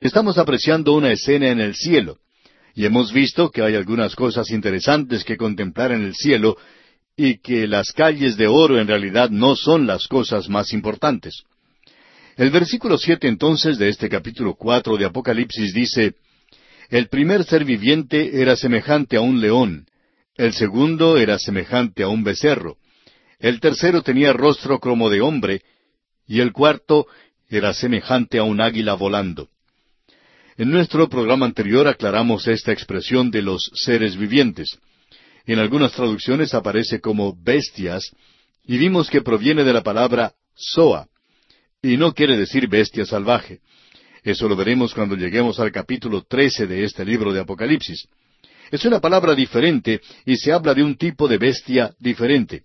[0.00, 2.18] Estamos apreciando una escena en el cielo,
[2.74, 6.58] y hemos visto que hay algunas cosas interesantes que contemplar en el cielo,
[7.16, 11.44] y que las calles de oro en realidad no son las cosas más importantes.
[12.36, 16.16] El versículo siete entonces de este capítulo cuatro de Apocalipsis dice
[16.90, 19.86] El primer ser viviente era semejante a un león,
[20.36, 22.76] el segundo era semejante a un becerro,
[23.38, 25.62] el tercero tenía rostro como de hombre,
[26.26, 27.06] y el cuarto
[27.48, 29.48] era semejante a un águila volando.
[30.58, 34.78] En nuestro programa anterior aclaramos esta expresión de los seres vivientes.
[35.44, 38.10] En algunas traducciones aparece como bestias,
[38.64, 41.08] y vimos que proviene de la palabra soa,
[41.82, 43.60] y no quiere decir bestia salvaje.
[44.24, 48.08] Eso lo veremos cuando lleguemos al capítulo trece de este libro de Apocalipsis.
[48.70, 52.62] Es una palabra diferente y se habla de un tipo de bestia diferente.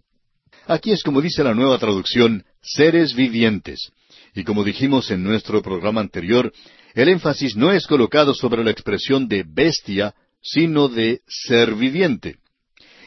[0.65, 3.91] Aquí es como dice la nueva traducción, seres vivientes.
[4.33, 6.53] Y como dijimos en nuestro programa anterior,
[6.93, 12.37] el énfasis no es colocado sobre la expresión de bestia, sino de ser viviente.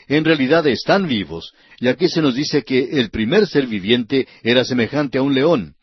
[0.06, 4.64] En realidad están vivos, y aquí se nos dice que el primer ser viviente era
[4.64, 5.74] semejante a un león,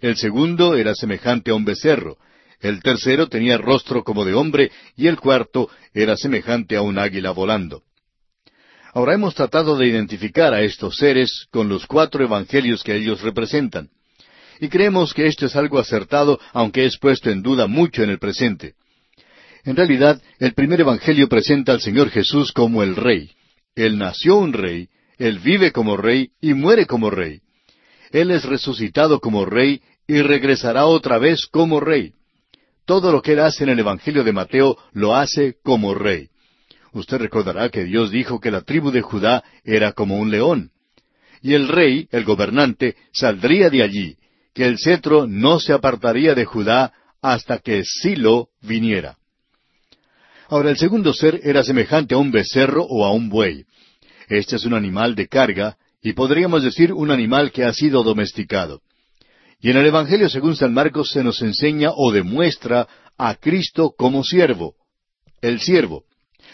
[0.00, 2.18] el segundo era semejante a un becerro,
[2.60, 7.30] el tercero tenía rostro como de hombre, y el cuarto era semejante a un águila
[7.30, 7.82] volando.
[8.92, 13.90] Ahora hemos tratado de identificar a estos seres con los cuatro evangelios que ellos representan.
[14.60, 18.18] Y creemos que esto es algo acertado, aunque es puesto en duda mucho en el
[18.18, 18.74] presente.
[19.64, 23.30] En realidad, el primer evangelio presenta al Señor Jesús como el Rey.
[23.74, 24.88] Él nació un Rey,
[25.18, 27.40] Él vive como Rey y muere como Rey.
[28.12, 32.12] Él es resucitado como Rey y regresará otra vez como Rey.
[32.84, 36.28] Todo lo que Él hace en el Evangelio de Mateo lo hace como Rey.
[36.92, 40.70] Usted recordará que Dios dijo que la tribu de Judá era como un león.
[41.42, 44.16] Y el rey, el gobernante, saldría de allí,
[44.54, 49.16] que el cetro no se apartaría de Judá hasta que Silo viniera.
[50.48, 53.64] Ahora el segundo ser era semejante a un becerro o a un buey.
[54.28, 58.82] Este es un animal de carga, y podríamos decir un animal que ha sido domesticado.
[59.60, 64.22] Y en el Evangelio según San Marcos se nos enseña o demuestra a Cristo como
[64.22, 64.74] siervo,
[65.40, 66.04] el siervo.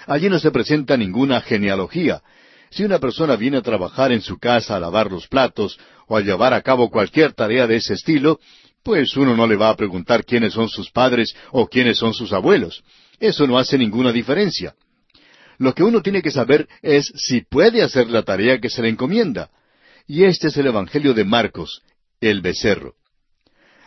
[0.07, 2.23] Allí no se presenta ninguna genealogía.
[2.71, 5.79] Si una persona viene a trabajar en su casa a lavar los platos
[6.11, 8.41] o a llevar a cabo cualquier tarea de ese estilo,
[8.83, 12.33] pues uno no le va a preguntar quiénes son sus padres o quiénes son sus
[12.33, 12.83] abuelos.
[13.21, 14.75] Eso no hace ninguna diferencia.
[15.59, 18.89] Lo que uno tiene que saber es si puede hacer la tarea que se le
[18.89, 19.51] encomienda.
[20.09, 21.83] Y este es el Evangelio de Marcos,
[22.21, 22.95] el becerro.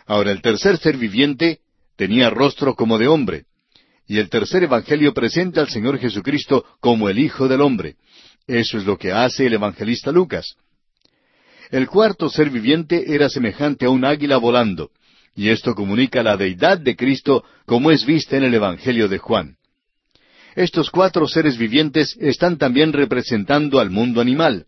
[0.06, 1.60] Ahora el tercer ser viviente
[1.98, 3.48] tenía rostro como de hombre.
[4.08, 7.98] Y el tercer Evangelio presenta al Señor Jesucristo como el Hijo del Hombre.
[8.48, 10.56] Eso es lo que hace el evangelista Lucas.
[11.72, 14.92] El cuarto ser viviente era semejante a un águila volando,
[15.36, 19.58] y esto comunica la deidad de Cristo como es vista en el Evangelio de Juan.
[20.56, 24.68] Estos cuatro seres vivientes están también representando al mundo animal.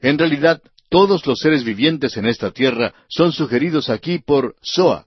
[0.00, 5.06] En realidad, todos los seres vivientes en esta tierra son sugeridos aquí por Soa.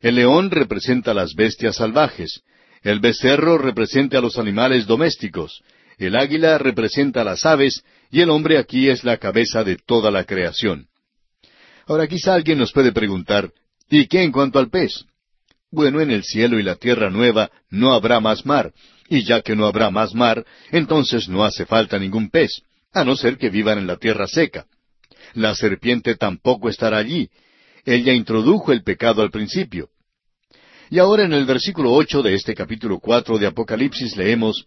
[0.00, 2.42] El león representa a las bestias salvajes,
[2.82, 5.62] el becerro representa a los animales domésticos,
[6.06, 10.10] el águila representa a las aves, y el hombre aquí es la cabeza de toda
[10.10, 10.88] la creación.
[11.86, 13.50] Ahora quizá alguien nos puede preguntar,
[13.88, 15.04] ¿y qué en cuanto al pez?
[15.70, 18.72] Bueno, en el cielo y la tierra nueva no habrá más mar,
[19.08, 22.62] y ya que no habrá más mar, entonces no hace falta ningún pez,
[22.92, 24.66] a no ser que vivan en la tierra seca.
[25.34, 27.28] La serpiente tampoco estará allí.
[27.84, 29.90] Ella introdujo el pecado al principio.
[30.90, 34.66] Y ahora en el versículo ocho de este capítulo cuatro de Apocalipsis leemos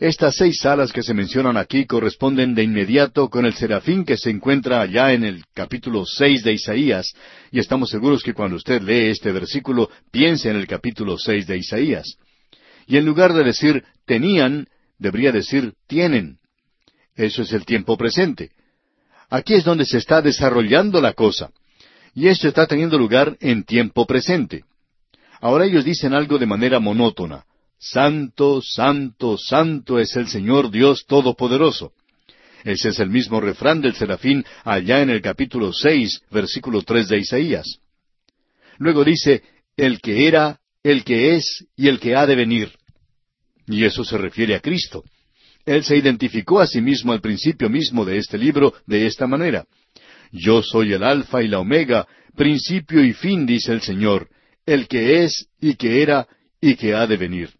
[0.00, 4.30] Estas seis salas que se mencionan aquí corresponden de inmediato con el serafín que se
[4.30, 7.12] encuentra allá en el capítulo seis de Isaías,
[7.50, 11.58] y estamos seguros que cuando usted lee este versículo piense en el capítulo seis de
[11.58, 12.16] Isaías.
[12.86, 14.68] Y en lugar de decir tenían,
[14.98, 16.38] debería decir tienen.
[17.16, 18.50] Eso es el tiempo presente.
[19.28, 21.50] Aquí es donde se está desarrollando la cosa.
[22.14, 24.62] Y esto está teniendo lugar en tiempo presente.
[25.40, 27.47] Ahora ellos dicen algo de manera monótona.
[27.78, 31.92] Santo, santo, santo es el Señor Dios Todopoderoso.
[32.64, 37.18] Ese es el mismo refrán del serafín allá en el capítulo seis, versículo tres de
[37.18, 37.78] Isaías.
[38.78, 39.42] Luego dice,
[39.76, 42.72] el que era, el que es y el que ha de venir.
[43.68, 45.04] Y eso se refiere a Cristo.
[45.64, 49.66] Él se identificó a sí mismo al principio mismo de este libro de esta manera.
[50.32, 54.28] Yo soy el Alfa y la Omega, principio y fin, dice el Señor,
[54.66, 56.26] el que es y que era
[56.60, 57.57] y que ha de venir.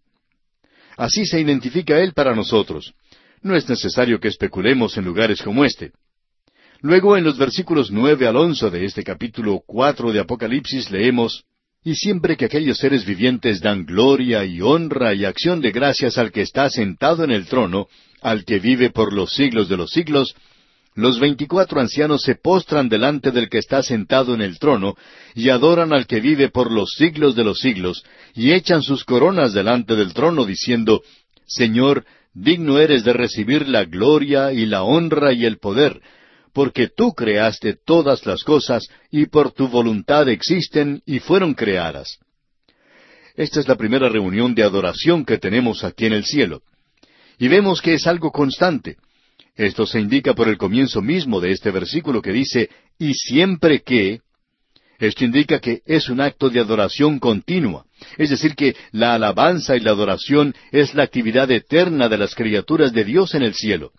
[0.99, 2.93] Así se identifica Él para nosotros.
[3.41, 5.93] No es necesario que especulemos en lugares como este.
[6.81, 11.45] Luego, en los versículos nueve al once de este capítulo cuatro de Apocalipsis leemos
[11.85, 16.33] Y siempre que aquellos seres vivientes dan gloria y honra y acción de gracias al
[16.33, 17.87] que está sentado en el trono,
[18.21, 20.35] al que vive por los siglos de los siglos,
[21.01, 24.95] los veinticuatro ancianos se postran delante del que está sentado en el trono,
[25.35, 28.03] y adoran al que vive por los siglos de los siglos,
[28.33, 31.01] y echan sus coronas delante del trono, diciendo,
[31.45, 36.01] Señor, digno eres de recibir la gloria y la honra y el poder,
[36.53, 42.19] porque tú creaste todas las cosas, y por tu voluntad existen y fueron creadas.
[43.35, 46.61] Esta es la primera reunión de adoración que tenemos aquí en el cielo.
[47.37, 48.97] Y vemos que es algo constante.
[49.59, 54.21] Esto se indica por el comienzo mismo de este versículo que dice, y siempre que,
[54.99, 57.85] esto indica que es un acto de adoración continua,
[58.17, 62.93] es decir, que la alabanza y la adoración es la actividad eterna de las criaturas
[62.93, 63.91] de Dios en el cielo.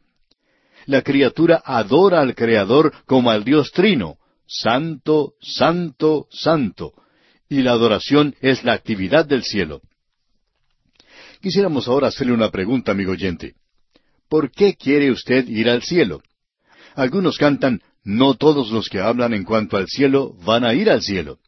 [0.86, 4.16] La criatura adora al Creador como al Dios Trino,
[4.46, 6.94] Santo, Santo, Santo,
[7.50, 9.82] y la adoración es la actividad del cielo.
[11.42, 13.56] Quisiéramos ahora hacerle una pregunta, amigo oyente.
[14.30, 16.22] ¿Por qué quiere usted ir al cielo?
[16.94, 21.02] Algunos cantan, no todos los que hablan en cuanto al cielo van a ir al
[21.02, 21.40] cielo.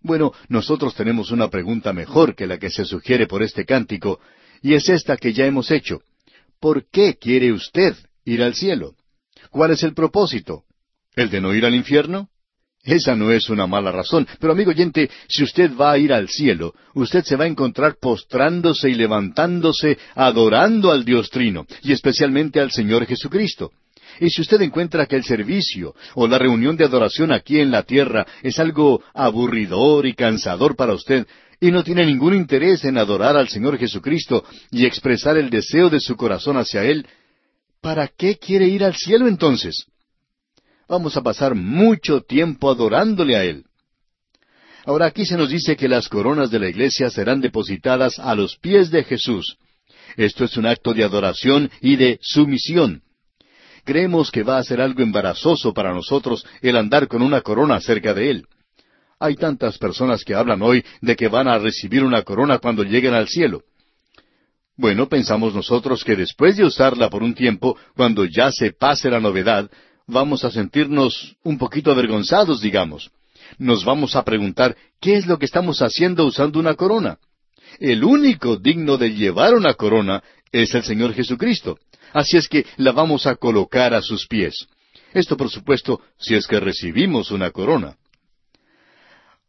[0.00, 4.20] Bueno, nosotros tenemos una pregunta mejor que la que se sugiere por este cántico,
[4.62, 6.02] y es esta que ya hemos hecho.
[6.60, 8.94] ¿Por qué quiere usted ir al cielo?
[9.50, 10.62] ¿Cuál es el propósito?
[11.16, 12.28] ¿El de no ir al infierno?
[12.82, 16.28] Esa no es una mala razón, pero amigo oyente, si usted va a ir al
[16.28, 22.58] cielo, usted se va a encontrar postrándose y levantándose, adorando al Dios Trino, y especialmente
[22.58, 23.70] al Señor Jesucristo.
[24.18, 27.82] Y si usted encuentra que el servicio o la reunión de adoración aquí en la
[27.82, 31.26] tierra es algo aburridor y cansador para usted,
[31.60, 36.00] y no tiene ningún interés en adorar al Señor Jesucristo y expresar el deseo de
[36.00, 37.06] su corazón hacia Él,
[37.82, 39.86] ¿para qué quiere ir al cielo entonces?
[40.90, 43.64] Vamos a pasar mucho tiempo adorándole a Él.
[44.84, 48.56] Ahora aquí se nos dice que las coronas de la iglesia serán depositadas a los
[48.56, 49.56] pies de Jesús.
[50.16, 53.02] Esto es un acto de adoración y de sumisión.
[53.84, 58.12] Creemos que va a ser algo embarazoso para nosotros el andar con una corona cerca
[58.12, 58.46] de Él.
[59.20, 63.14] Hay tantas personas que hablan hoy de que van a recibir una corona cuando lleguen
[63.14, 63.62] al cielo.
[64.76, 69.20] Bueno, pensamos nosotros que después de usarla por un tiempo, cuando ya se pase la
[69.20, 69.70] novedad,
[70.10, 73.10] vamos a sentirnos un poquito avergonzados, digamos.
[73.58, 77.18] Nos vamos a preguntar, ¿qué es lo que estamos haciendo usando una corona?
[77.78, 80.22] El único digno de llevar una corona
[80.52, 81.78] es el Señor Jesucristo.
[82.12, 84.66] Así es que la vamos a colocar a sus pies.
[85.12, 87.96] Esto, por supuesto, si es que recibimos una corona.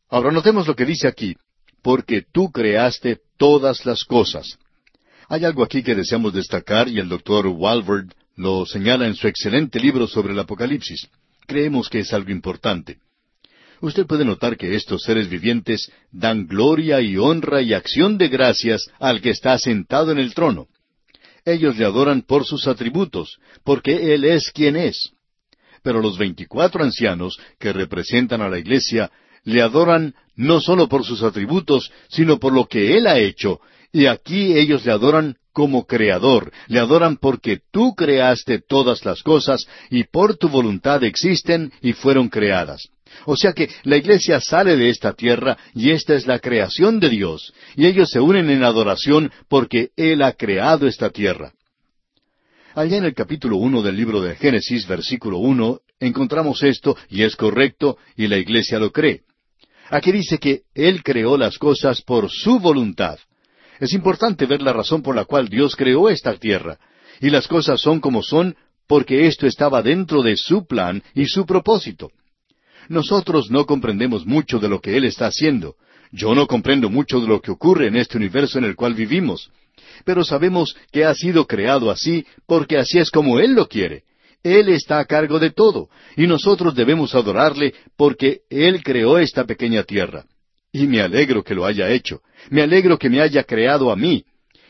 [0.09, 1.35] Ahora notemos lo que dice aquí,
[1.81, 4.57] porque tú creaste todas las cosas.
[5.29, 9.79] Hay algo aquí que deseamos destacar y el doctor Walford lo señala en su excelente
[9.79, 11.07] libro sobre el Apocalipsis.
[11.45, 12.97] Creemos que es algo importante.
[13.81, 18.85] Usted puede notar que estos seres vivientes dan gloria y honra y acción de gracias
[18.99, 20.67] al que está sentado en el trono.
[21.45, 25.11] Ellos le adoran por sus atributos, porque Él es quien es.
[25.81, 29.11] Pero los veinticuatro ancianos que representan a la iglesia
[29.43, 33.59] le adoran no solo por sus atributos, sino por lo que Él ha hecho,
[33.91, 39.67] y aquí ellos le adoran como creador, le adoran porque tú creaste todas las cosas
[39.89, 42.89] y por tu voluntad existen y fueron creadas.
[43.25, 47.09] O sea que la iglesia sale de esta tierra y esta es la creación de
[47.09, 51.53] Dios, y ellos se unen en adoración porque Él ha creado esta tierra.
[52.73, 57.35] Allá en el capítulo uno del libro de Génesis, versículo uno, encontramos esto, y es
[57.35, 59.23] correcto, y la iglesia lo cree.
[59.89, 63.19] Aquí dice que Él creó las cosas por su voluntad.
[63.81, 66.77] Es importante ver la razón por la cual Dios creó esta tierra.
[67.19, 68.55] Y las cosas son como son
[68.87, 72.11] porque esto estaba dentro de su plan y su propósito.
[72.89, 75.77] Nosotros no comprendemos mucho de lo que Él está haciendo.
[76.11, 79.49] Yo no comprendo mucho de lo que ocurre en este universo en el cual vivimos.
[80.05, 84.03] Pero sabemos que ha sido creado así porque así es como Él lo quiere.
[84.43, 89.83] Él está a cargo de todo, y nosotros debemos adorarle porque Él creó esta pequeña
[89.83, 90.25] tierra.
[90.71, 92.21] Y me alegro que lo haya hecho.
[92.49, 94.25] Me alegro que me haya creado a mí.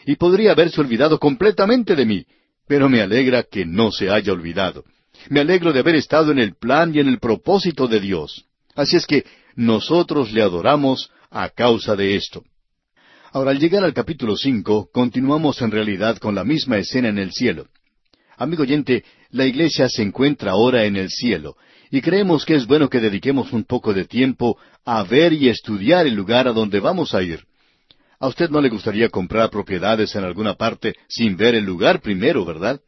[0.05, 2.25] Y podría haberse olvidado completamente de mí.
[2.67, 4.83] Pero me alegra que no se haya olvidado.
[5.29, 8.45] Me alegro de haber estado en el plan y en el propósito de Dios.
[8.75, 12.43] Así es que nosotros le adoramos a causa de esto.
[13.31, 17.31] Ahora, al llegar al capítulo cinco, continuamos en realidad con la misma escena en el
[17.31, 17.67] cielo.
[18.37, 21.55] Amigo oyente, la iglesia se encuentra ahora en el cielo,
[21.91, 26.07] y creemos que es bueno que dediquemos un poco de tiempo a ver y estudiar
[26.07, 27.43] el lugar a donde vamos a ir.
[28.17, 32.45] A usted no le gustaría comprar propiedades en alguna parte sin ver el lugar primero,
[32.45, 32.79] ¿verdad?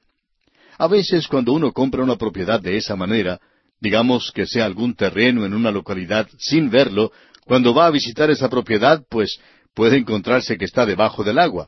[0.78, 3.42] A veces cuando uno compra una propiedad de esa manera,
[3.82, 7.12] digamos que sea algún terreno en una localidad sin verlo,
[7.46, 9.38] cuando va a visitar esa propiedad, pues
[9.74, 11.68] puede encontrarse que está debajo del agua.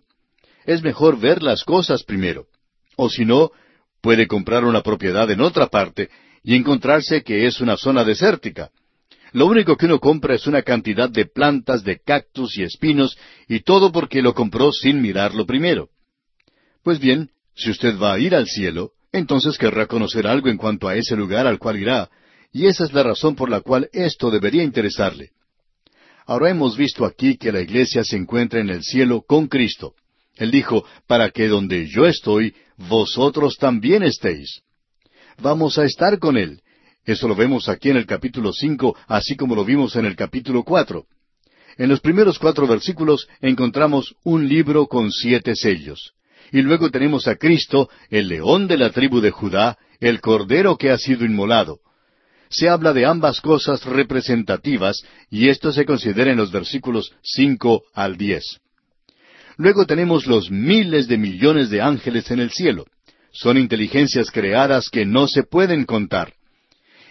[0.65, 2.45] Es mejor ver las cosas primero.
[2.95, 3.51] O si no,
[3.99, 6.09] puede comprar una propiedad en otra parte
[6.45, 8.69] y encontrarse que es una zona desértica.
[9.33, 13.17] Lo único que uno compra es una cantidad de plantas, de cactus y espinos,
[13.49, 15.89] y todo porque lo compró sin mirarlo primero.
[16.83, 20.87] Pues bien, si usted va a ir al cielo, entonces querrá conocer algo en cuanto
[20.87, 22.09] a ese lugar al cual irá,
[22.53, 25.31] y esa es la razón por la cual esto debería interesarle.
[26.27, 29.95] Ahora hemos visto aquí que la iglesia se encuentra en el cielo con Cristo.
[30.35, 34.61] Él dijo, para que donde yo estoy, vosotros también estéis.
[35.41, 36.61] Vamos a estar con Él.
[37.05, 40.63] Eso lo vemos aquí en el capítulo cinco, así como lo vimos en el capítulo
[40.63, 41.05] cuatro.
[41.77, 46.13] En los primeros cuatro versículos encontramos un libro con siete sellos.
[46.51, 50.89] Y luego tenemos a Cristo, el león de la tribu de Judá, el cordero que
[50.89, 51.79] ha sido inmolado
[52.49, 58.17] se habla de ambas cosas representativas y esto se considera en los versículos cinco al
[58.17, 58.59] diez.
[59.57, 62.85] Luego tenemos los miles de millones de ángeles en el cielo.
[63.35, 66.33] Son inteligencias creadas que no se pueden contar.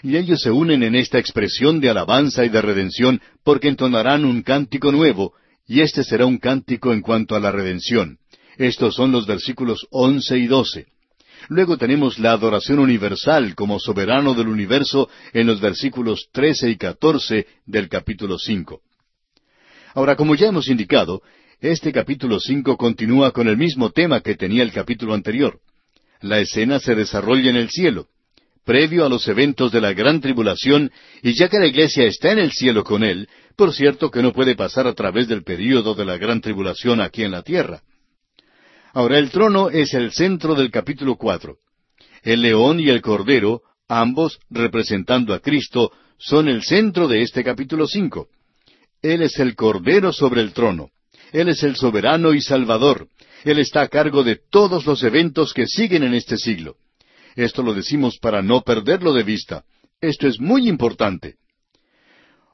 [0.03, 4.43] Y ellos se unen en esta expresión de alabanza y de redención porque entonarán un
[4.43, 5.35] cántico nuevo,
[5.69, 8.19] y este será un cántico en cuanto a la redención.
[8.57, 10.87] Estos son los versículos once y doce.
[11.49, 17.47] Luego tenemos la adoración universal como soberano del universo en los versículos trece y catorce
[17.67, 18.81] del capítulo cinco.
[19.93, 21.21] Ahora, como ya hemos indicado,
[21.61, 25.61] este capítulo cinco continúa con el mismo tema que tenía el capítulo anterior.
[26.25, 28.07] La escena se desarrolla en el cielo,
[28.65, 30.91] previo a los eventos de la gran tribulación,
[31.23, 34.33] y ya que la iglesia está en el cielo con él, por cierto que no
[34.33, 37.83] puede pasar a través del período de la gran tribulación aquí en la tierra.
[38.95, 41.59] Ahora el trono es el centro del capítulo cuatro.
[42.23, 47.87] El león y el cordero, ambos representando a Cristo, son el centro de este capítulo
[47.87, 48.29] cinco.
[49.03, 50.89] Él es el cordero sobre el trono.
[51.35, 53.09] Él es el soberano y salvador.
[53.45, 56.77] Él está a cargo de todos los eventos que siguen en este siglo.
[57.35, 59.65] Esto lo decimos para no perderlo de vista.
[60.01, 61.35] Esto es muy importante.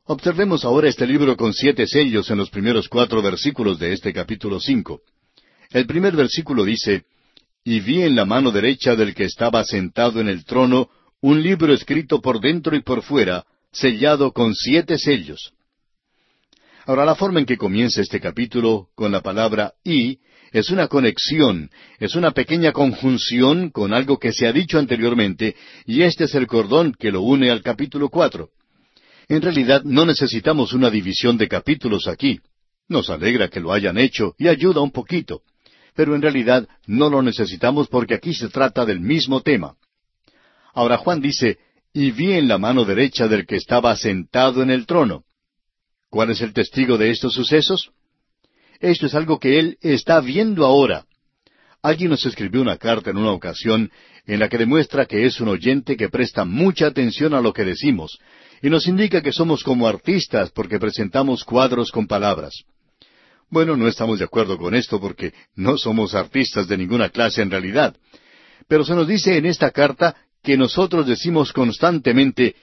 [0.06, 4.58] Observemos ahora este libro con siete sellos en los primeros cuatro versículos de este capítulo
[4.58, 5.02] cinco.
[5.70, 7.04] El primer versículo dice,
[7.62, 10.88] Y vi en la mano derecha del que estaba sentado en el trono
[11.20, 15.52] un libro escrito por dentro y por fuera, sellado con siete sellos.
[16.86, 20.18] Ahora, la forma en que comienza este capítulo con la palabra y
[20.52, 25.54] es una conexión, es una pequeña conjunción con algo que se ha dicho anteriormente,
[25.86, 28.50] y este es el cordón que lo une al capítulo cuatro.
[29.28, 32.40] En realidad no necesitamos una división de capítulos aquí.
[32.88, 35.42] Nos alegra que lo hayan hecho y ayuda un poquito
[35.94, 39.74] pero en realidad no lo necesitamos porque aquí se trata del mismo tema.
[40.72, 41.58] Ahora Juan dice,
[41.92, 45.24] y vi en la mano derecha del que estaba sentado en el trono.
[46.10, 47.92] ¿Cuál es el testigo de estos sucesos?
[48.80, 51.06] Esto es algo que él está viendo ahora.
[51.82, 53.90] Alguien nos escribió una carta en una ocasión
[54.26, 57.64] en la que demuestra que es un oyente que presta mucha atención a lo que
[57.64, 58.18] decimos,
[58.60, 62.64] y nos indica que somos como artistas porque presentamos cuadros con palabras.
[63.48, 67.50] Bueno, no estamos de acuerdo con esto porque no somos artistas de ninguna clase en
[67.50, 67.96] realidad.
[68.68, 72.54] Pero se nos dice en esta carta que nosotros decimos constantemente,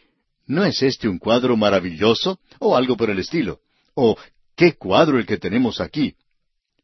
[0.47, 2.39] ¿no es este un cuadro maravilloso?
[2.59, 3.59] o algo por el estilo.
[3.93, 4.17] o
[4.55, 6.15] ¿qué cuadro el que tenemos aquí?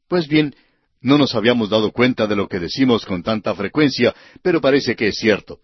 [0.08, 0.54] Pues bien,
[1.02, 5.08] no nos habíamos dado cuenta de lo que decimos con tanta frecuencia, pero parece que
[5.08, 5.60] es cierto.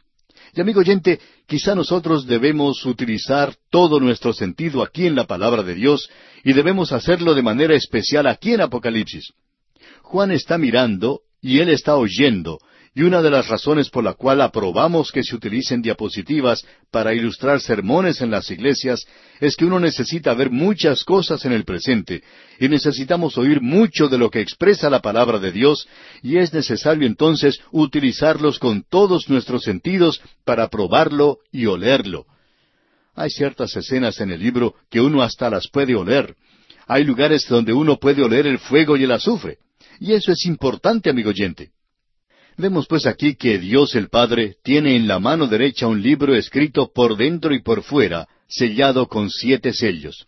[0.53, 5.75] Y amigo oyente, quizá nosotros debemos utilizar todo nuestro sentido aquí en la palabra de
[5.75, 6.09] Dios
[6.43, 9.33] y debemos hacerlo de manera especial aquí en Apocalipsis.
[10.01, 12.59] Juan está mirando y él está oyendo,
[12.95, 17.61] y una de las razones por la cual aprobamos que se utilicen diapositivas para ilustrar
[17.61, 19.05] sermones en las iglesias
[19.39, 22.23] es que uno necesita ver muchas cosas en el presente
[22.59, 25.87] y necesitamos oír mucho de lo que expresa la palabra de Dios
[26.23, 32.25] y es necesario entonces utilizarlos con todos nuestros sentidos para probarlo y olerlo.
[33.15, 36.35] Hay ciertas escenas en el libro que uno hasta las puede oler.
[36.87, 39.57] Hay lugares donde uno puede oler el fuego y el azufre.
[39.99, 41.71] Y eso es importante, amigo oyente.
[42.59, 46.91] Vemos pues aquí que Dios el Padre tiene en la mano derecha un libro escrito
[46.93, 50.27] por dentro y por fuera, sellado con siete sellos.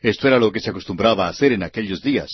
[0.00, 2.30] Esto era lo que se acostumbraba a hacer en aquellos días.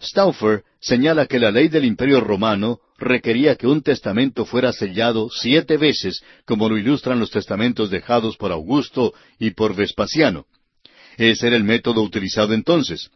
[0.00, 5.76] Stauffer señala que la ley del Imperio romano requería que un testamento fuera sellado siete
[5.76, 10.46] veces, como lo ilustran los testamentos dejados por Augusto y por Vespasiano.
[11.18, 13.10] Ese era el método utilizado entonces.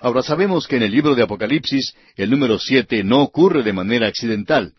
[0.00, 4.06] Ahora sabemos que en el libro de Apocalipsis el número siete no ocurre de manera
[4.08, 4.72] accidental,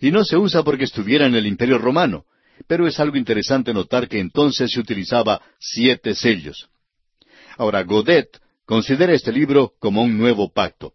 [0.00, 2.24] y no se usa porque estuviera en el Imperio Romano,
[2.66, 6.68] pero es algo interesante notar que entonces se utilizaba siete sellos.
[7.56, 10.94] Ahora, Godet considera este libro como un nuevo pacto.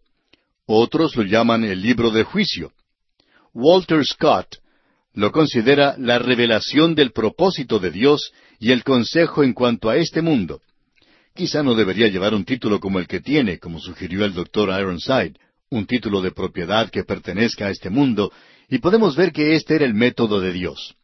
[0.66, 2.72] Otros lo llaman el libro de juicio.
[3.54, 4.56] Walter Scott
[5.14, 10.20] lo considera la revelación del propósito de Dios y el consejo en cuanto a este
[10.20, 10.60] mundo.
[11.38, 15.34] Quizá no debería llevar un título como el que tiene, como sugirió el doctor Ironside,
[15.70, 18.32] un título de propiedad que pertenezca a este mundo,
[18.68, 20.96] y podemos ver que este era el método de Dios.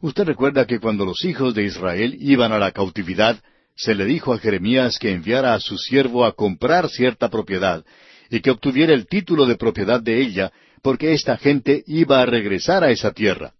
[0.00, 3.42] Usted recuerda que cuando los hijos de Israel iban a la cautividad,
[3.74, 7.84] se le dijo a Jeremías que enviara a su siervo a comprar cierta propiedad,
[8.30, 10.52] y que obtuviera el título de propiedad de ella,
[10.82, 13.54] porque esta gente iba a regresar a esa tierra.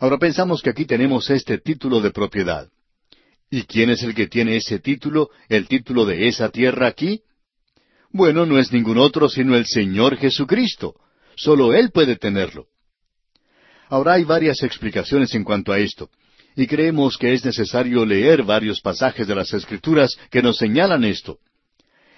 [0.00, 2.68] Ahora pensamos que aquí tenemos este título de propiedad.
[3.50, 7.20] ¿Y quién es el que tiene ese título, el título de esa tierra aquí?
[8.10, 10.94] Bueno, no es ningún otro sino el Señor Jesucristo.
[11.36, 12.66] Solo Él puede tenerlo.
[13.88, 16.10] Ahora hay varias explicaciones en cuanto a esto,
[16.56, 21.38] y creemos que es necesario leer varios pasajes de las Escrituras que nos señalan esto.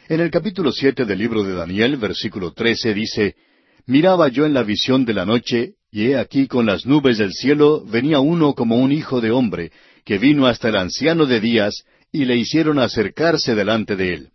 [0.09, 3.35] En el capítulo siete del libro de Daniel, versículo trece, dice
[3.87, 7.33] Miraba yo en la visión de la noche, y he aquí con las nubes del
[7.33, 9.73] cielo venía uno como un hijo de hombre,
[10.07, 14.31] que vino hasta el anciano de días, y le hicieron acercarse delante de él.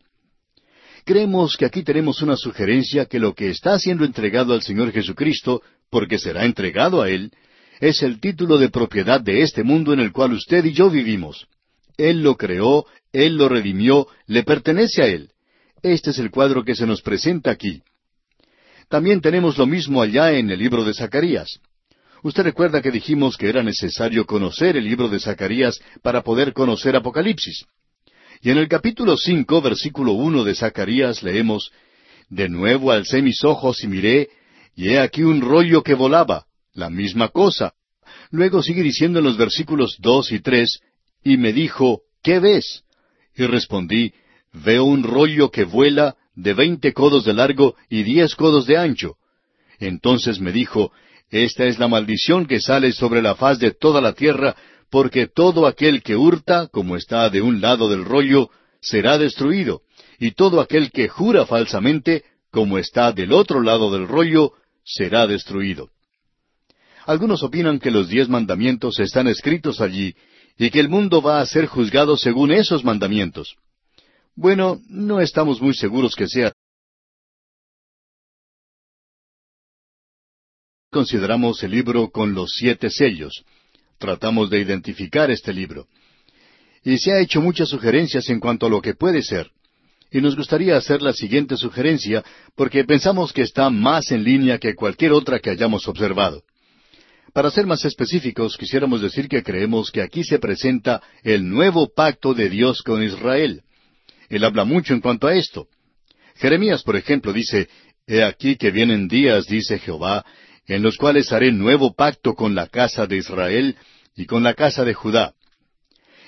[1.06, 5.62] Creemos que aquí tenemos una sugerencia que lo que está siendo entregado al Señor Jesucristo,
[5.90, 7.32] porque será entregado a Él,
[7.80, 11.48] es el título de propiedad de este mundo en el cual usted y yo vivimos.
[11.98, 15.32] Él lo creó, Él lo redimió, le pertenece a Él.
[15.82, 17.82] Este es el cuadro que se nos presenta aquí.
[18.90, 21.60] También tenemos lo mismo allá en el libro de Zacarías.
[22.24, 26.96] Usted recuerda que dijimos que era necesario conocer el libro de Zacarías para poder conocer
[26.96, 27.66] Apocalipsis.
[28.42, 31.72] Y en el capítulo cinco, versículo uno de Zacarías leemos
[32.30, 34.30] De nuevo alcé mis ojos y miré,
[34.76, 37.74] y he aquí un rollo que volaba, la misma cosa.
[38.30, 40.80] Luego sigue diciendo en los versículos dos y tres,
[41.24, 42.84] y me dijo, ¿qué ves?
[43.36, 44.14] Y respondí,
[44.54, 49.16] Veo un rollo que vuela de veinte codos de largo y diez codos de ancho.
[49.80, 50.92] Entonces me dijo,
[51.32, 54.56] esta es la maldición que sale sobre la faz de toda la tierra,
[54.90, 58.50] porque todo aquel que hurta, como está de un lado del rollo,
[58.82, 59.82] será destruido,
[60.20, 64.52] y todo aquel que jura falsamente, como está del otro lado del rollo,
[64.84, 65.90] será destruido.
[67.06, 70.14] Algunos opinan que los diez mandamientos están escritos allí,
[70.58, 73.56] y que el mundo va a ser juzgado según esos mandamientos.
[74.36, 76.52] Bueno, no estamos muy seguros que sea
[80.92, 83.44] consideramos el libro con los siete sellos.
[83.98, 85.88] Tratamos de identificar este libro.
[86.84, 89.50] Y se ha hecho muchas sugerencias en cuanto a lo que puede ser.
[90.12, 92.24] Y nos gustaría hacer la siguiente sugerencia
[92.56, 96.44] porque pensamos que está más en línea que cualquier otra que hayamos observado.
[97.34, 102.34] Para ser más específicos, quisiéramos decir que creemos que aquí se presenta el nuevo pacto
[102.34, 103.62] de Dios con Israel.
[104.28, 105.68] Él habla mucho en cuanto a esto.
[106.36, 107.70] Jeremías, por ejemplo, dice,
[108.06, 110.26] He aquí que vienen días, dice Jehová,
[110.76, 113.76] en los cuales haré nuevo pacto con la casa de Israel
[114.16, 115.34] y con la casa de Judá.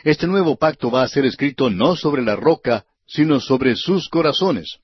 [0.04, 4.80] Este nuevo pacto va a ser escrito no sobre la roca, sino sobre sus corazones.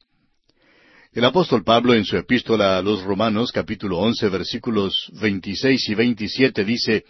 [1.11, 6.63] El apóstol Pablo en su epístola a los Romanos capítulo once versículos veintiséis y veintisiete
[6.63, 7.03] dice,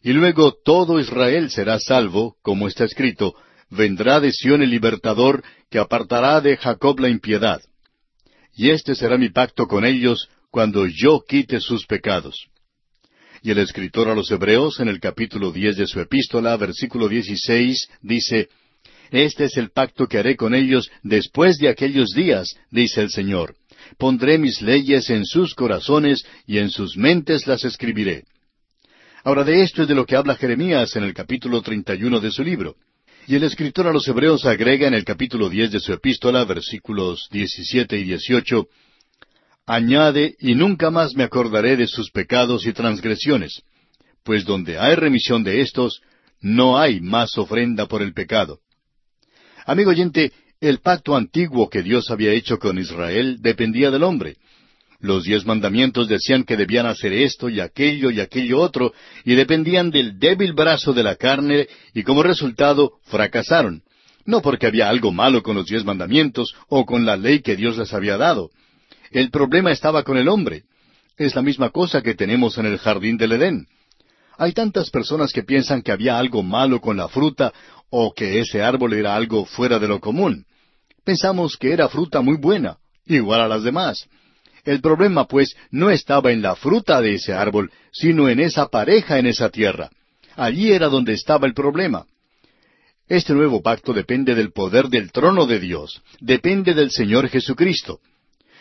[0.00, 3.34] Y luego todo Israel será salvo, como está escrito,
[3.68, 7.60] vendrá de Sión el libertador, que apartará de Jacob la impiedad.
[8.54, 12.46] Y este será mi pacto con ellos, cuando yo quite sus pecados.
[13.42, 17.88] Y el escritor a los Hebreos, en el capítulo diez de su epístola, versículo dieciséis,
[18.00, 18.48] dice,
[19.10, 23.56] Este es el pacto que haré con ellos después de aquellos días, dice el Señor.
[23.98, 28.22] Pondré mis leyes en sus corazones y en sus mentes las escribiré.
[29.24, 32.20] Ahora de esto es de lo que habla Jeremías en el capítulo treinta y uno
[32.20, 32.76] de su libro.
[33.26, 37.26] Y el escritor a los Hebreos agrega en el capítulo diez de su epístola, versículos
[37.32, 38.68] diecisiete y dieciocho,
[39.66, 43.62] añade, y nunca más me acordaré de sus pecados y transgresiones,
[44.22, 46.00] pues donde hay remisión de éstos,
[46.40, 48.60] no hay más ofrenda por el pecado.
[49.66, 54.36] Amigo oyente, el pacto antiguo que Dios había hecho con Israel dependía del hombre.
[55.00, 58.92] Los diez mandamientos decían que debían hacer esto y aquello y aquello otro,
[59.24, 63.82] y dependían del débil brazo de la carne, y como resultado fracasaron.
[64.24, 67.76] No porque había algo malo con los diez mandamientos o con la ley que Dios
[67.76, 68.50] les había dado,
[69.14, 70.64] el problema estaba con el hombre.
[71.16, 73.68] Es la misma cosa que tenemos en el jardín del Edén.
[74.36, 77.52] Hay tantas personas que piensan que había algo malo con la fruta
[77.90, 80.46] o que ese árbol era algo fuera de lo común.
[81.04, 84.08] Pensamos que era fruta muy buena, igual a las demás.
[84.64, 89.20] El problema, pues, no estaba en la fruta de ese árbol, sino en esa pareja
[89.20, 89.90] en esa tierra.
[90.34, 92.06] Allí era donde estaba el problema.
[93.06, 98.00] Este nuevo pacto depende del poder del trono de Dios, depende del Señor Jesucristo.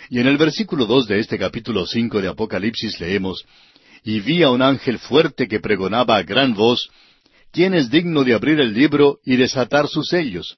[0.10, 3.46] Y en el versículo dos de este capítulo cinco de Apocalipsis leemos
[4.04, 6.90] Y vi a un ángel fuerte que pregonaba a gran voz
[7.52, 10.58] ¿Quién es digno de abrir el libro y desatar sus sellos?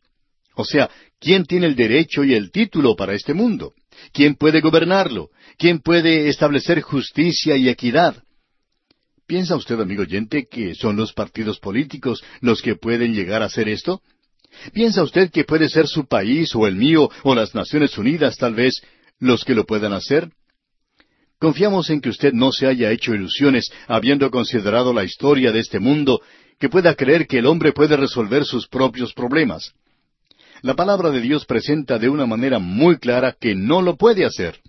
[0.56, 3.74] O sea, ¿quién tiene el derecho y el título para este mundo?
[4.14, 5.30] ¿Quién puede gobernarlo?
[5.58, 8.24] ¿Quién puede establecer justicia y equidad?
[9.28, 13.68] ¿Piensa usted, amigo oyente, que son los partidos políticos los que pueden llegar a hacer
[13.68, 14.02] esto?
[14.72, 18.54] ¿Piensa usted que puede ser su país o el mío o las Naciones Unidas tal
[18.54, 18.82] vez
[19.20, 20.30] los que lo puedan hacer?
[21.40, 25.80] Confiamos en que usted no se haya hecho ilusiones habiendo considerado la historia de este
[25.80, 26.22] mundo,
[26.60, 29.74] que pueda creer que el hombre puede resolver sus propios problemas.
[30.62, 34.60] La palabra de Dios presenta de una manera muy clara que no lo puede hacer.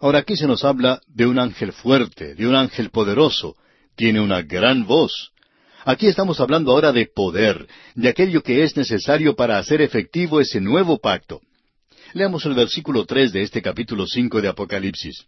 [0.00, 3.56] Ahora aquí se nos habla de un ángel fuerte, de un ángel poderoso,
[3.96, 5.32] tiene una gran voz.
[5.84, 10.60] Aquí estamos hablando ahora de poder, de aquello que es necesario para hacer efectivo ese
[10.60, 11.40] nuevo pacto.
[12.14, 15.26] Leamos el versículo tres de este capítulo cinco de Apocalipsis.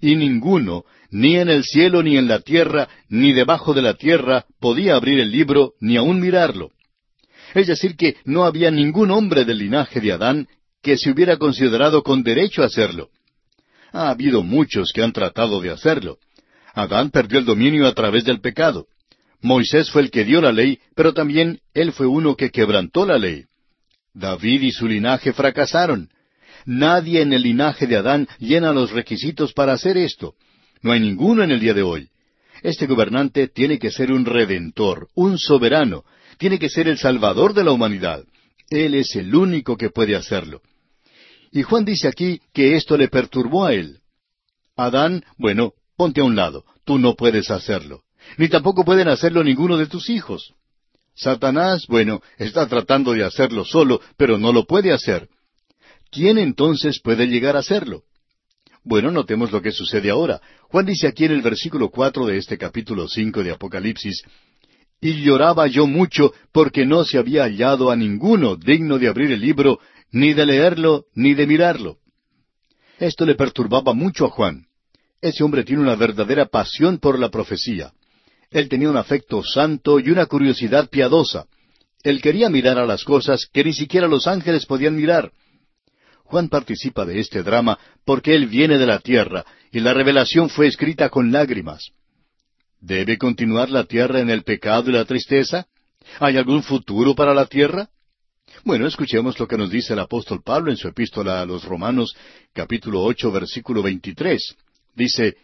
[0.00, 4.46] Y ninguno, ni en el cielo, ni en la tierra, ni debajo de la tierra,
[4.60, 6.70] podía abrir el libro, ni aun mirarlo.
[7.54, 10.48] Es decir, que no había ningún hombre del linaje de Adán
[10.82, 13.10] que se hubiera considerado con derecho a hacerlo.
[13.92, 16.18] Ha habido muchos que han tratado de hacerlo.
[16.72, 18.86] Adán perdió el dominio a través del pecado.
[19.42, 23.18] Moisés fue el que dio la ley, pero también él fue uno que quebrantó la
[23.18, 23.44] ley.
[24.14, 26.08] David y su linaje fracasaron.
[26.66, 30.34] Nadie en el linaje de Adán llena los requisitos para hacer esto.
[30.82, 32.08] No hay ninguno en el día de hoy.
[32.62, 36.04] Este gobernante tiene que ser un redentor, un soberano,
[36.38, 38.24] tiene que ser el salvador de la humanidad.
[38.68, 40.60] Él es el único que puede hacerlo.
[41.50, 44.00] Y Juan dice aquí que esto le perturbó a él.
[44.76, 48.02] Adán, bueno, ponte a un lado, tú no puedes hacerlo.
[48.36, 50.54] Ni tampoco pueden hacerlo ninguno de tus hijos.
[51.20, 55.28] Satanás, bueno, está tratando de hacerlo solo, pero no lo puede hacer.
[56.10, 58.04] ¿Quién entonces puede llegar a hacerlo?
[58.82, 60.40] Bueno, notemos lo que sucede ahora.
[60.70, 64.22] Juan dice aquí en el versículo cuatro de este capítulo cinco de Apocalipsis,
[65.02, 69.40] Y lloraba yo mucho porque no se había hallado a ninguno digno de abrir el
[69.40, 69.78] libro
[70.12, 71.98] ni de leerlo, ni de mirarlo.
[72.98, 74.66] Esto le perturbaba mucho a Juan.
[75.20, 77.92] Ese hombre tiene una verdadera pasión por la profecía.
[78.50, 81.46] Él tenía un afecto santo y una curiosidad piadosa.
[82.02, 85.32] Él quería mirar a las cosas que ni siquiera los ángeles podían mirar.
[86.24, 90.66] Juan participa de este drama porque él viene de la tierra y la revelación fue
[90.66, 91.90] escrita con lágrimas.
[92.80, 95.66] ¿Debe continuar la tierra en el pecado y la tristeza?
[96.18, 97.90] ¿Hay algún futuro para la tierra?
[98.64, 102.16] Bueno, escuchemos lo que nos dice el apóstol Pablo en su epístola a los Romanos,
[102.52, 104.56] capítulo ocho, versículo veintitrés.
[104.94, 105.36] Dice,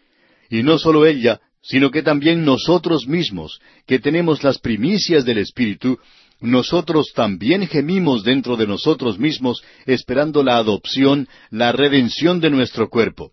[0.48, 5.98] Y no solo ella, sino que también nosotros mismos, que tenemos las primicias del Espíritu,
[6.40, 13.32] nosotros también gemimos dentro de nosotros mismos, esperando la adopción, la redención de nuestro cuerpo.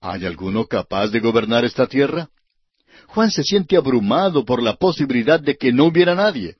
[0.00, 2.28] ¿Hay alguno capaz de gobernar esta tierra?
[3.08, 6.54] Juan se siente abrumado por la posibilidad de que no hubiera nadie.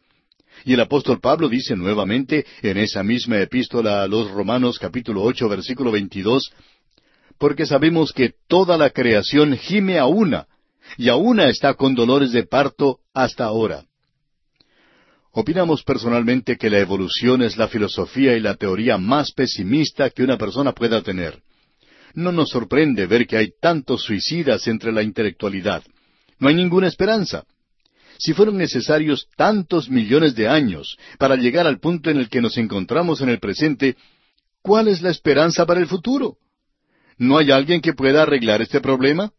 [0.64, 5.48] Y el apóstol Pablo dice nuevamente en esa misma epístola a los Romanos capítulo ocho
[5.48, 6.50] versículo veintidós,
[7.38, 10.46] porque sabemos que toda la creación gime a una,
[10.96, 13.84] y a una está con dolores de parto hasta ahora.
[15.32, 20.36] Opinamos personalmente que la evolución es la filosofía y la teoría más pesimista que una
[20.38, 21.42] persona pueda tener.
[22.14, 25.82] No nos sorprende ver que hay tantos suicidas entre la intelectualidad.
[26.40, 27.44] No hay ninguna esperanza
[28.18, 32.58] si fueron necesarios tantos millones de años para llegar al punto en el que nos
[32.58, 33.96] encontramos en el presente,
[34.60, 36.36] ¿cuál es la esperanza para el futuro?
[37.18, 39.32] ¿No hay alguien que pueda arreglar este problema?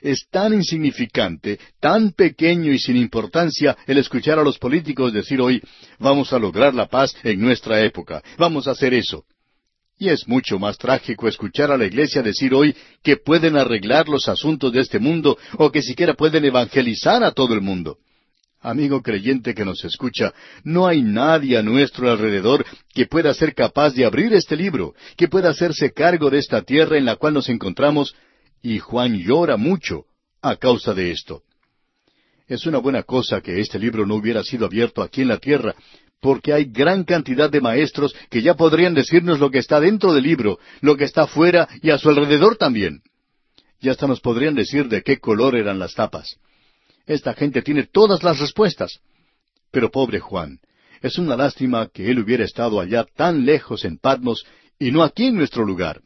[0.00, 5.62] Es tan insignificante, tan pequeño y sin importancia el escuchar a los políticos decir hoy,
[6.00, 9.24] vamos a lograr la paz en nuestra época, vamos a hacer eso.
[9.98, 14.28] Y es mucho más trágico escuchar a la iglesia decir hoy que pueden arreglar los
[14.28, 17.98] asuntos de este mundo o que siquiera pueden evangelizar a todo el mundo.
[18.62, 23.90] Amigo creyente que nos escucha, no hay nadie a nuestro alrededor que pueda ser capaz
[23.90, 27.48] de abrir este libro, que pueda hacerse cargo de esta tierra en la cual nos
[27.48, 28.14] encontramos,
[28.62, 30.04] y Juan llora mucho
[30.40, 31.42] a causa de esto.
[32.46, 35.74] Es una buena cosa que este libro no hubiera sido abierto aquí en la tierra,
[36.20, 40.22] porque hay gran cantidad de maestros que ya podrían decirnos lo que está dentro del
[40.22, 43.02] libro, lo que está fuera y a su alrededor también.
[43.80, 46.36] Y hasta nos podrían decir de qué color eran las tapas.
[47.06, 49.00] Esta gente tiene todas las respuestas.
[49.70, 50.60] Pero pobre Juan,
[51.00, 54.44] es una lástima que él hubiera estado allá tan lejos en Patmos
[54.78, 56.00] y no aquí en nuestro lugar.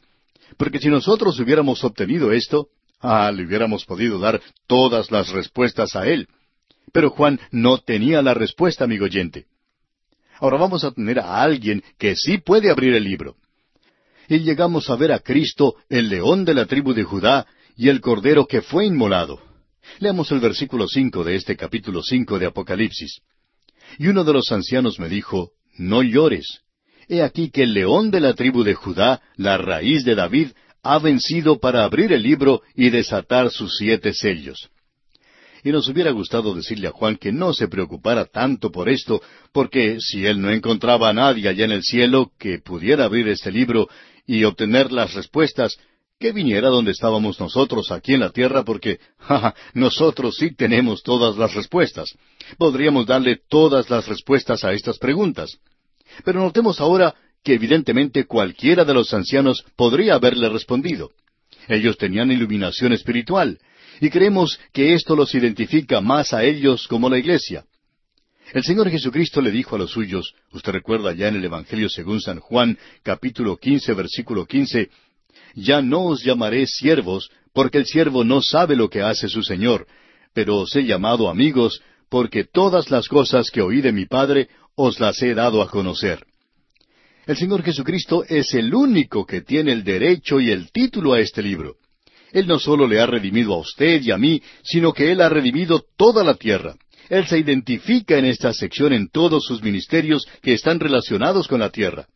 [0.57, 2.69] Porque si nosotros hubiéramos obtenido esto,
[3.01, 6.29] ah, le hubiéramos podido dar todas las respuestas a él.
[6.93, 9.47] Pero Juan no tenía la respuesta, amigo oyente.
[10.39, 13.37] Ahora vamos a tener a alguien que sí puede abrir el libro.
[14.29, 18.01] Y llegamos a ver a Cristo, el león de la tribu de Judá, y el
[18.01, 19.41] cordero que fue inmolado.
[19.99, 23.20] Leamos el versículo cinco de este capítulo cinco de Apocalipsis.
[23.99, 26.61] Y uno de los ancianos me dijo, No llores.
[27.09, 30.49] He aquí que el león de la tribu de Judá, la raíz de David,
[30.83, 34.70] ha vencido para abrir el libro y desatar sus siete sellos.
[35.64, 39.20] Y nos hubiera gustado decirle a Juan que no se preocupara tanto por esto,
[39.53, 43.51] porque si él no encontraba a nadie allá en el cielo que pudiera abrir este
[43.51, 43.88] libro
[44.27, 45.77] y obtener las respuestas,
[46.19, 51.37] que viniera donde estábamos nosotros aquí en la tierra, porque, ja, nosotros sí tenemos todas
[51.37, 52.17] las respuestas.
[52.59, 55.59] Podríamos darle todas las respuestas a estas preguntas.
[56.25, 61.11] Pero notemos ahora que evidentemente cualquiera de los ancianos podría haberle respondido.
[61.69, 63.59] Ellos tenían iluminación espiritual,
[64.01, 67.65] y creemos que esto los identifica más a ellos como la iglesia.
[68.53, 72.21] El Señor Jesucristo le dijo a los suyos, usted recuerda ya en el Evangelio según
[72.21, 74.91] San Juan, capítulo quince, versículo quince,
[75.57, 79.87] ya no os llamaré siervos, porque el siervo no sabe lo que hace su Señor,
[80.35, 85.01] pero os he llamado amigos, porque todas las cosas que oí de mi Padre os
[85.01, 86.25] las he dado a conocer.
[87.27, 91.42] El Señor Jesucristo es el único que tiene el derecho y el título a este
[91.42, 91.77] libro.
[92.33, 95.29] Él no solo le ha redimido a usted y a mí, sino que Él ha
[95.29, 96.77] redimido toda la tierra.
[97.09, 101.71] Él se identifica en esta sección en todos sus ministerios que están relacionados con la
[101.71, 102.07] tierra.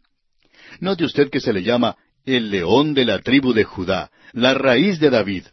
[0.80, 5.00] Note usted que se le llama el león de la tribu de Judá, la raíz
[5.00, 5.44] de David.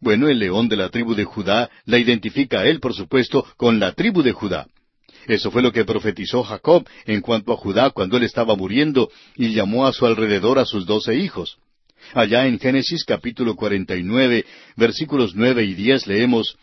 [0.00, 3.92] Bueno, el león de la tribu de Judá la identifica él, por supuesto, con la
[3.92, 4.66] tribu de Judá.
[5.26, 9.52] Eso fue lo que profetizó Jacob en cuanto a Judá cuando él estaba muriendo y
[9.52, 11.58] llamó a su alrededor a sus doce hijos.
[12.14, 14.44] Allá en Génesis capítulo 49,
[14.76, 16.56] versículos nueve y diez leemos,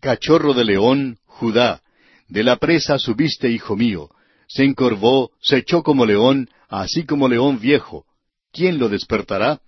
[0.00, 1.82] Cachorro de león, Judá,
[2.28, 4.08] de la presa subiste, hijo mío,
[4.48, 8.04] se encorvó, se echó como león, así como león viejo,
[8.52, 9.60] ¿quién lo despertará?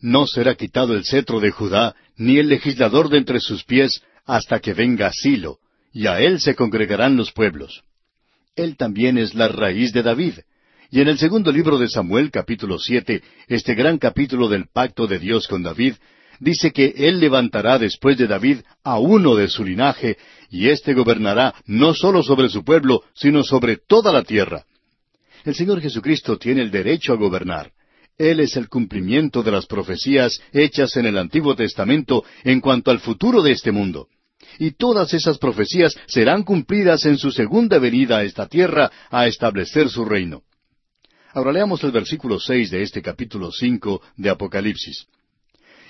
[0.00, 4.60] No será quitado el cetro de Judá, ni el legislador de entre sus pies, hasta
[4.60, 5.58] que venga Silo,
[5.92, 7.82] y a él se congregarán los pueblos.
[8.54, 10.34] Él también es la raíz de David.
[10.90, 15.18] Y en el segundo libro de Samuel, capítulo siete, este gran capítulo del pacto de
[15.18, 15.94] Dios con David,
[16.38, 20.16] dice que Él levantará después de David a uno de su linaje,
[20.50, 24.64] y éste gobernará no sólo sobre su pueblo, sino sobre toda la tierra.
[25.44, 27.72] El Señor Jesucristo tiene el derecho a gobernar.
[28.18, 33.00] Él es el cumplimiento de las profecías hechas en el Antiguo Testamento en cuanto al
[33.00, 34.08] futuro de este mundo.
[34.58, 39.90] Y todas esas profecías serán cumplidas en su segunda venida a esta tierra a establecer
[39.90, 40.42] su reino.
[41.34, 45.06] Ahora leamos el versículo seis de este capítulo cinco de Apocalipsis.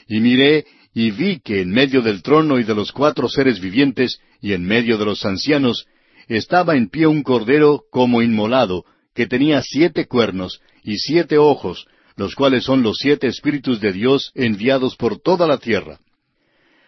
[0.08, 4.18] Y miré y vi que en medio del trono y de los cuatro seres vivientes
[4.40, 5.86] y en medio de los ancianos
[6.26, 8.84] estaba en pie un cordero como inmolado,
[9.14, 11.86] que tenía siete cuernos y siete ojos,
[12.16, 16.00] los cuales son los siete Espíritus de Dios enviados por toda la tierra.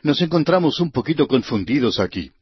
[0.03, 2.33] Nos encontramos un poquito confundidos aquí.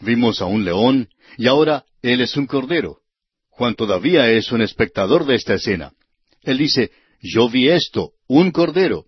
[0.00, 2.98] Vimos a un león y ahora él es un cordero.
[3.50, 5.92] Juan todavía es un espectador de esta escena.
[6.42, 9.06] Él dice, yo vi esto, un cordero.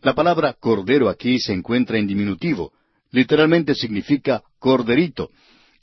[0.00, 2.72] La palabra cordero aquí se encuentra en diminutivo.
[3.10, 5.30] Literalmente significa corderito.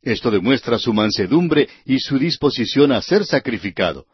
[0.02, 4.06] Esto demuestra su mansedumbre y su disposición a ser sacrificado.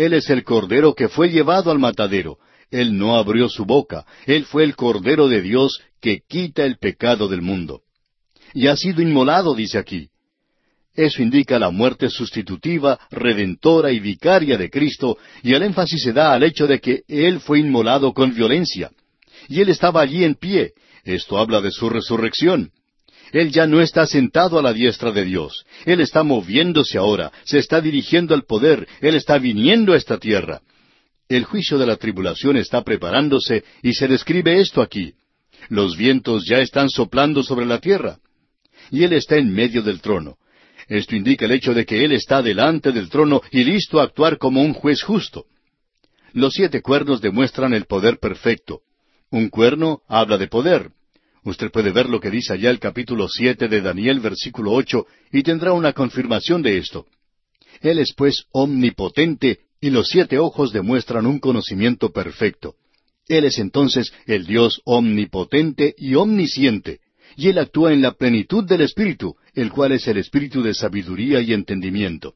[0.00, 2.38] Él es el Cordero que fue llevado al matadero.
[2.70, 4.06] Él no abrió su boca.
[4.24, 7.82] Él fue el Cordero de Dios que quita el pecado del mundo.
[8.54, 10.08] Y ha sido inmolado, dice aquí.
[10.94, 16.32] Eso indica la muerte sustitutiva, redentora y vicaria de Cristo, y el énfasis se da
[16.32, 18.90] al hecho de que Él fue inmolado con violencia.
[19.50, 20.72] Y Él estaba allí en pie.
[21.04, 22.72] Esto habla de su resurrección.
[23.32, 25.64] Él ya no está sentado a la diestra de Dios.
[25.84, 30.60] Él está moviéndose ahora, se está dirigiendo al poder, Él está viniendo a esta tierra.
[31.28, 35.14] El juicio de la tribulación está preparándose y se describe esto aquí.
[35.68, 38.18] Los vientos ya están soplando sobre la tierra.
[38.90, 40.38] Y Él está en medio del trono.
[40.88, 44.38] Esto indica el hecho de que Él está delante del trono y listo a actuar
[44.38, 45.44] como un juez justo.
[46.32, 48.80] Los siete cuernos demuestran el poder perfecto.
[49.30, 50.90] Un cuerno habla de poder.
[51.44, 55.42] Usted puede ver lo que dice allá el capítulo siete de Daniel, versículo ocho, y
[55.42, 57.06] tendrá una confirmación de esto.
[57.80, 62.74] Él es pues omnipotente y los siete ojos demuestran un conocimiento perfecto.
[63.26, 67.00] Él es entonces el Dios omnipotente y omnisciente,
[67.36, 71.40] y Él actúa en la plenitud del Espíritu, el cual es el Espíritu de sabiduría
[71.40, 72.34] y entendimiento.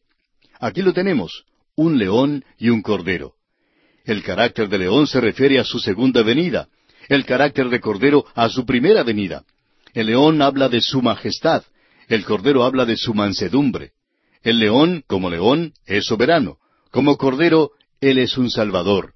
[0.60, 1.44] Aquí lo tenemos,
[1.76, 3.34] un león y un cordero.
[4.04, 6.68] El carácter de león se refiere a su segunda venida,
[7.08, 9.44] el carácter de cordero a su primera venida.
[9.92, 11.64] El león habla de su majestad,
[12.08, 13.92] el cordero habla de su mansedumbre.
[14.42, 16.58] El león, como león, es soberano.
[16.90, 19.14] Como cordero, Él es un salvador.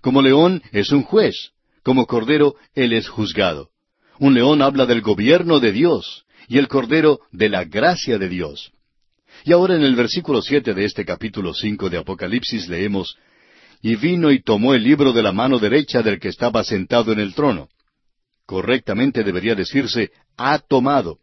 [0.00, 1.52] Como león, es un juez.
[1.82, 3.68] Como cordero, Él es juzgado.
[4.18, 8.72] Un león habla del gobierno de Dios y el cordero de la gracia de Dios.
[9.44, 13.16] Y ahora en el versículo siete de este capítulo cinco de Apocalipsis leemos
[13.84, 17.20] Y vino y tomó el libro de la mano derecha del que estaba sentado en
[17.20, 17.68] el trono.
[18.46, 21.18] Correctamente debería decirse ha tomado.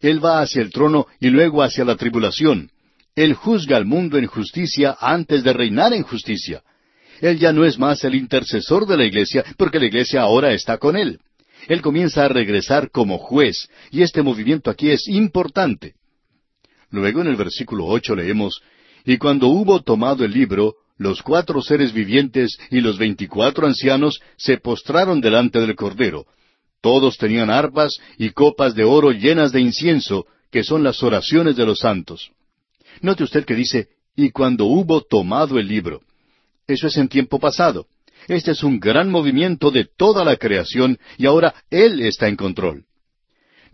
[0.00, 2.72] Él va hacia el trono y luego hacia la tribulación.
[3.14, 6.64] Él juzga al mundo en justicia antes de reinar en justicia.
[7.20, 10.78] Él ya no es más el intercesor de la iglesia, porque la iglesia ahora está
[10.78, 11.20] con él.
[11.68, 15.94] Él comienza a regresar como juez, y este movimiento aquí es importante.
[16.90, 18.60] Luego en el versículo ocho leemos,
[19.04, 24.58] Y cuando hubo tomado el libro, los cuatro seres vivientes y los veinticuatro ancianos se
[24.58, 26.26] postraron delante del Cordero,
[26.80, 31.66] todos tenían arpas y copas de oro llenas de incienso, que son las oraciones de
[31.66, 32.30] los santos.
[33.00, 36.02] Note usted que dice, y cuando hubo tomado el libro.
[36.66, 37.86] Eso es en tiempo pasado.
[38.26, 42.84] Este es un gran movimiento de toda la creación y ahora Él está en control.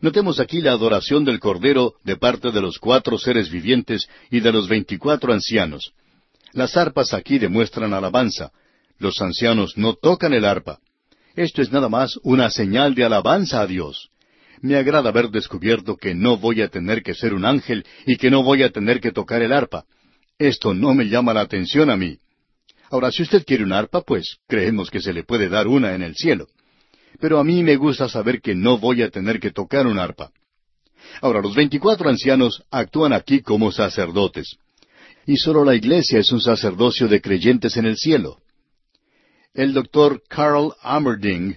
[0.01, 4.53] Notemos aquí la adoración del Cordero de parte de los cuatro seres vivientes y de
[4.53, 5.93] los veinticuatro ancianos.
[6.55, 8.53] Las arpas aquí demuestran alabanza.
[8.99, 10.79] Los ancianos no tocan el arpa.
[11.35, 14.11] Esto es nada más una señal de alabanza a Dios.
[14.61, 18.31] Me agrada haber descubierto que no voy a tener que ser un ángel y que
[18.31, 19.85] no voy a tener que tocar el arpa.
[20.39, 22.19] Esto no me llama la atención a mí.
[22.89, 26.03] Ahora, si usted quiere un arpa, pues creemos que se le puede dar una en
[26.03, 26.47] el cielo.
[27.19, 30.31] Pero a mí me gusta saber que no voy a tener que tocar un arpa.
[31.21, 34.57] Ahora, los veinticuatro ancianos actúan aquí como sacerdotes.
[35.27, 38.39] Y solo la iglesia es un sacerdocio de creyentes en el cielo.
[39.55, 41.55] El doctor Carl Amerding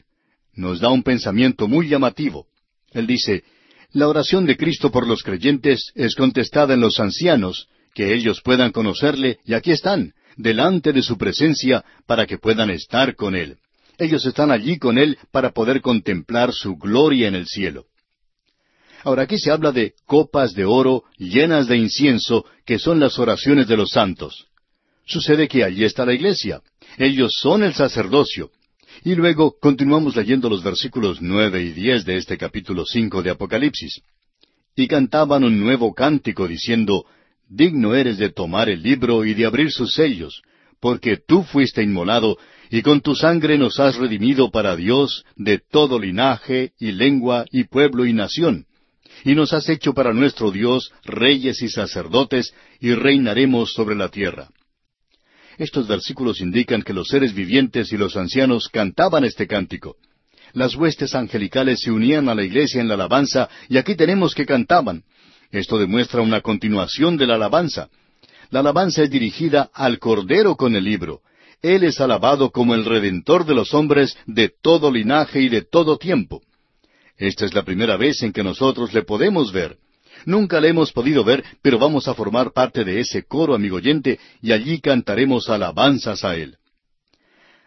[0.53, 2.47] nos da un pensamiento muy llamativo.
[2.91, 3.43] Él dice,
[3.91, 8.71] la oración de Cristo por los creyentes es contestada en los ancianos, que ellos puedan
[8.71, 13.57] conocerle, y aquí están, delante de su presencia, para que puedan estar con Él.
[13.97, 17.85] Ellos están allí con Él para poder contemplar su gloria en el cielo.
[19.07, 23.65] Ahora aquí se habla de copas de oro llenas de incienso, que son las oraciones
[23.65, 24.47] de los santos.
[25.05, 26.59] Sucede que allí está la iglesia.
[26.97, 28.51] Ellos son el sacerdocio.
[29.05, 34.01] Y luego continuamos leyendo los versículos nueve y diez de este capítulo cinco de Apocalipsis.
[34.75, 37.05] Y cantaban un nuevo cántico diciendo,
[37.47, 40.41] Digno eres de tomar el libro y de abrir sus sellos,
[40.81, 42.37] porque tú fuiste inmolado,
[42.69, 47.63] y con tu sangre nos has redimido para Dios de todo linaje y lengua y
[47.63, 48.66] pueblo y nación,
[49.27, 54.47] y nos has hecho para nuestro Dios reyes y sacerdotes, y reinaremos sobre la tierra.
[55.57, 59.97] Estos versículos indican que los seres vivientes y los ancianos cantaban este cántico.
[60.53, 64.45] Las huestes angelicales se unían a la iglesia en la alabanza y aquí tenemos que
[64.45, 65.03] cantaban.
[65.51, 67.89] Esto demuestra una continuación de la alabanza.
[68.49, 71.19] La alabanza es dirigida al Cordero con el libro.
[71.61, 75.97] Él es alabado como el Redentor de los hombres de todo linaje y de todo
[75.97, 76.43] tiempo.
[77.17, 79.77] Esta es la primera vez en que nosotros le podemos ver.
[80.25, 84.19] Nunca le hemos podido ver, pero vamos a formar parte de ese coro, amigo oyente,
[84.41, 86.57] y allí cantaremos alabanzas a Él.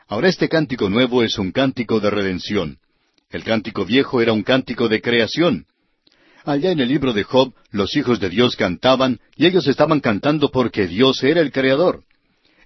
[0.09, 2.79] Ahora este cántico nuevo es un cántico de redención.
[3.31, 5.67] El cántico viejo era un cántico de creación.
[6.45, 10.51] Allá en el libro de Job, los hijos de Dios cantaban, y ellos estaban cantando
[10.51, 12.03] porque Dios era el Creador.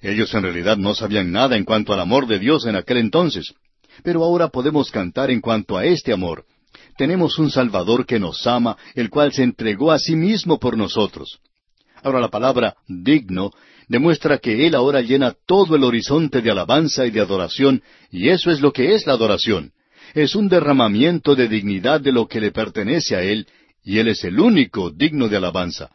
[0.00, 3.54] Ellos en realidad no sabían nada en cuanto al amor de Dios en aquel entonces.
[4.02, 6.44] Pero ahora podemos cantar en cuanto a este amor,
[6.96, 11.40] tenemos un Salvador que nos ama, el cual se entregó a sí mismo por nosotros.
[12.02, 13.50] Ahora la palabra digno
[13.88, 18.50] demuestra que Él ahora llena todo el horizonte de alabanza y de adoración, y eso
[18.50, 19.72] es lo que es la adoración.
[20.14, 23.46] Es un derramamiento de dignidad de lo que le pertenece a Él,
[23.82, 25.90] y Él es el único digno de alabanza.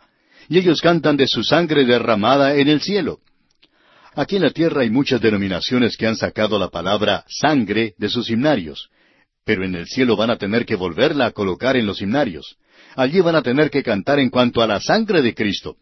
[0.49, 3.19] Y ellos cantan de su sangre derramada en el cielo.
[4.15, 8.29] Aquí en la tierra hay muchas denominaciones que han sacado la palabra sangre de sus
[8.29, 8.89] himnarios
[9.49, 12.57] pero en el cielo van a tener que volverla a colocar en los himnarios.
[12.95, 15.77] Allí van a tener que cantar en cuanto a la sangre de Cristo.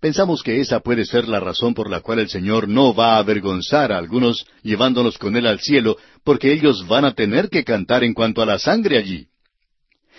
[0.00, 3.18] Pensamos que esa puede ser la razón por la cual el Señor no va a
[3.18, 8.04] avergonzar a algunos llevándolos con Él al cielo, porque ellos van a tener que cantar
[8.04, 9.26] en cuanto a la sangre allí.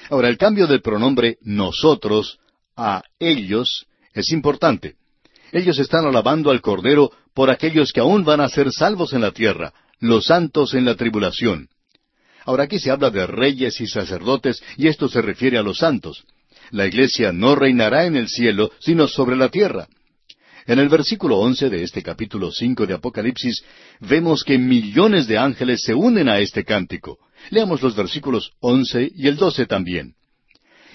[0.09, 2.38] Ahora, el cambio del pronombre nosotros
[2.76, 4.95] a ellos es importante.
[5.53, 9.32] Ellos están alabando al Cordero por aquellos que aún van a ser salvos en la
[9.32, 11.70] tierra, los santos en la tribulación.
[12.47, 16.23] Ahora aquí se habla de reyes y sacerdotes, y esto se refiere a los santos.
[16.71, 19.89] La iglesia no reinará en el cielo, sino sobre la tierra.
[20.65, 23.63] En el versículo once de este capítulo cinco de Apocalipsis
[23.99, 27.17] vemos que millones de ángeles se unen a este cántico.
[27.49, 30.13] Leamos los versículos once y el doce también.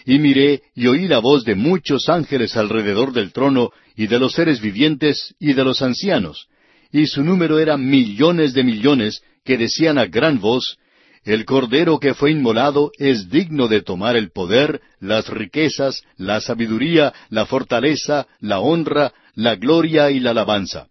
[0.07, 4.33] Y miré y oí la voz de muchos ángeles alrededor del trono, y de los
[4.33, 6.47] seres vivientes, y de los ancianos,
[6.91, 10.79] y su número era millones de millones, que decían a gran voz,
[11.25, 17.13] El Cordero que fue inmolado es digno de tomar el poder, las riquezas, la sabiduría,
[17.31, 20.89] la fortaleza, la honra, la gloria y la alabanza.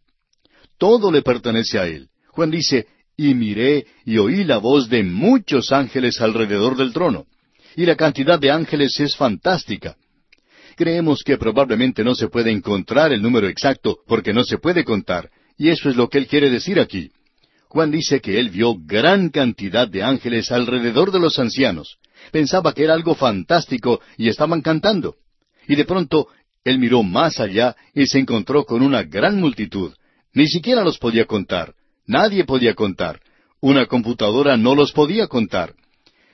[0.78, 2.08] Todo le pertenece a Él.
[2.30, 7.26] Juan dice, y miré y oí la voz de muchos ángeles alrededor del trono
[7.76, 9.96] y la cantidad de ángeles es fantástica.
[10.76, 15.30] Creemos que probablemente no se puede encontrar el número exacto porque no se puede contar,
[15.58, 17.12] y eso es lo que él quiere decir aquí.
[17.72, 22.00] Juan dice que él vio gran cantidad de ángeles alrededor de los ancianos.
[22.30, 25.16] Pensaba que era algo fantástico y estaban cantando.
[25.70, 26.28] Y de pronto
[26.66, 29.94] él miró más allá y se encontró con una gran multitud.
[30.34, 31.74] Ni siquiera los podía contar.
[32.06, 33.22] Nadie podía contar.
[33.62, 35.74] Una computadora no los podía contar.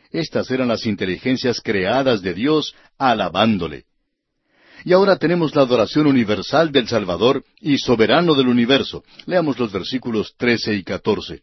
[0.10, 3.84] Estas eran las inteligencias creadas de Dios alabándole.
[4.88, 9.04] Y ahora tenemos la adoración universal del Salvador y soberano del universo.
[9.26, 11.42] Leamos los versículos trece y catorce.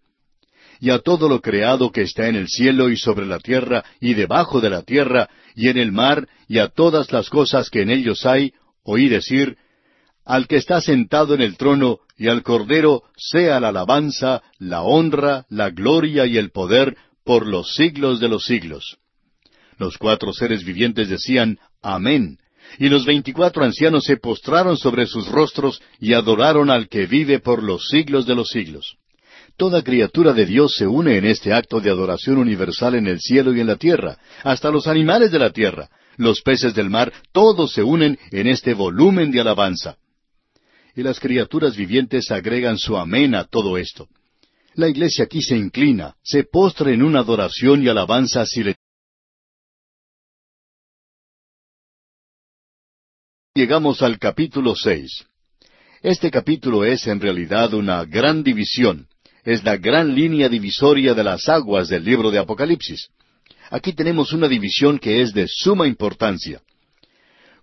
[0.80, 4.14] Y a todo lo creado que está en el cielo y sobre la tierra y
[4.14, 7.90] debajo de la tierra y en el mar y a todas las cosas que en
[7.90, 9.58] ellos hay, oí decir,
[10.24, 15.44] al que está sentado en el trono y al Cordero sea la alabanza, la honra,
[15.50, 18.96] la gloria y el poder por los siglos de los siglos.
[19.76, 22.38] Los cuatro seres vivientes decían, Amén.
[22.78, 27.62] Y los veinticuatro ancianos se postraron sobre sus rostros y adoraron al que vive por
[27.62, 28.96] los siglos de los siglos.
[29.56, 33.54] Toda criatura de Dios se une en este acto de adoración universal en el cielo
[33.54, 37.72] y en la tierra, hasta los animales de la tierra, los peces del mar, todos
[37.72, 39.96] se unen en este volumen de alabanza.
[40.96, 44.08] Y las criaturas vivientes agregan su amén a todo esto.
[44.74, 48.83] La iglesia aquí se inclina, se postra en una adoración y alabanza silenciosa.
[53.56, 55.26] Llegamos al capítulo seis.
[56.02, 59.06] Este capítulo es en realidad una gran división,
[59.44, 63.10] es la gran línea divisoria de las aguas del libro de Apocalipsis.
[63.70, 66.62] Aquí tenemos una división que es de suma importancia.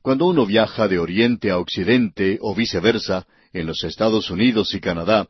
[0.02, 5.28] Cuando uno viaja de Oriente a Occidente o viceversa, en los Estados Unidos y Canadá,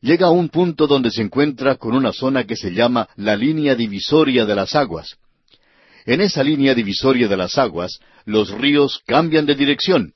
[0.00, 3.74] llega a un punto donde se encuentra con una zona que se llama la línea
[3.74, 5.18] divisoria de las aguas.
[6.08, 10.14] En esa línea divisoria de las aguas, los ríos cambian de dirección.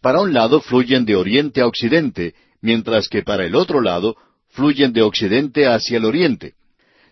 [0.00, 4.16] Para un lado fluyen de oriente a occidente, mientras que para el otro lado
[4.48, 6.54] fluyen de occidente hacia el oriente.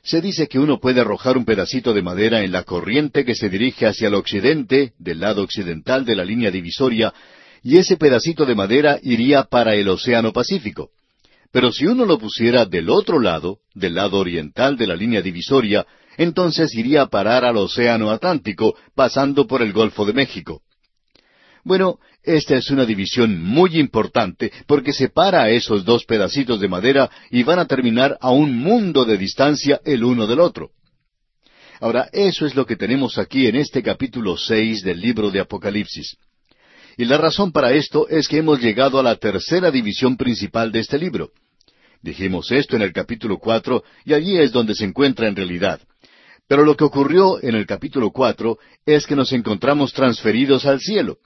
[0.03, 3.49] Se dice que uno puede arrojar un pedacito de madera en la corriente que se
[3.49, 7.15] dirige hacia el occidente, del lado occidental de la línea divisoria,
[7.63, 10.91] y ese pedacito de madera iría para el Océano Pacífico.
[11.53, 15.87] Pero si uno lo pusiera del otro lado, del lado oriental de la línea divisoria,
[16.21, 20.61] entonces iría a parar al Océano Atlántico, pasando por el Golfo de México.
[21.65, 27.11] Bueno, esta es una división muy importante porque separa a esos dos pedacitos de madera
[27.31, 30.73] y van a terminar a un mundo de distancia el uno del otro.
[31.81, 36.19] Ahora, eso es lo que tenemos aquí en este capítulo seis del libro de Apocalipsis.
[36.99, 40.81] Y la razón para esto es que hemos llegado a la tercera división principal de
[40.81, 41.31] este libro.
[42.03, 45.81] Dijimos esto en el capítulo cuatro y allí es donde se encuentra en realidad.
[46.51, 51.19] Pero lo que ocurrió en el capítulo cuatro es que nos encontramos transferidos al cielo.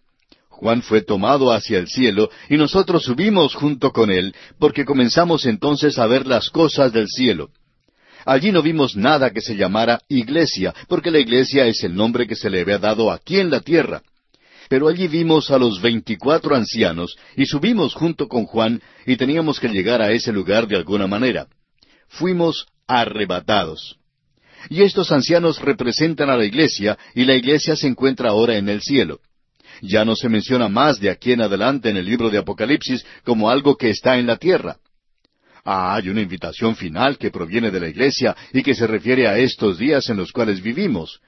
[0.51, 5.99] Juan fue tomado hacia el cielo y nosotros subimos junto con él porque comenzamos entonces
[5.99, 7.49] a ver las cosas del cielo.
[8.27, 12.37] Allí no vimos nada que se llamara iglesia, porque la iglesia es el nombre que
[12.37, 14.03] se le había dado aquí en la tierra.
[14.68, 19.68] Pero allí vimos a los veinticuatro ancianos y subimos junto con Juan y teníamos que
[19.68, 21.47] llegar a ese lugar de alguna manera.
[22.09, 23.97] Fuimos arrebatados.
[24.70, 28.80] Y estos ancianos representan a la iglesia y la iglesia se encuentra ahora en el
[28.80, 29.20] cielo.
[29.82, 33.50] Ya no se menciona más de aquí en adelante en el libro de Apocalipsis como
[33.50, 34.76] algo que está en la tierra.
[35.64, 39.38] Ah, hay una invitación final que proviene de la iglesia y que se refiere a
[39.38, 41.20] estos días en los cuales vivimos.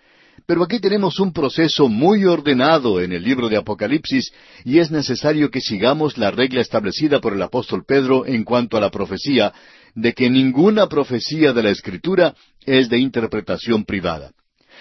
[0.44, 4.32] Pero aquí tenemos un proceso muy ordenado en el libro de Apocalipsis
[4.64, 8.80] y es necesario que sigamos la regla establecida por el apóstol Pedro en cuanto a
[8.80, 9.52] la profecía,
[9.96, 12.34] de que ninguna profecía de la Escritura
[12.64, 14.30] es de interpretación privada.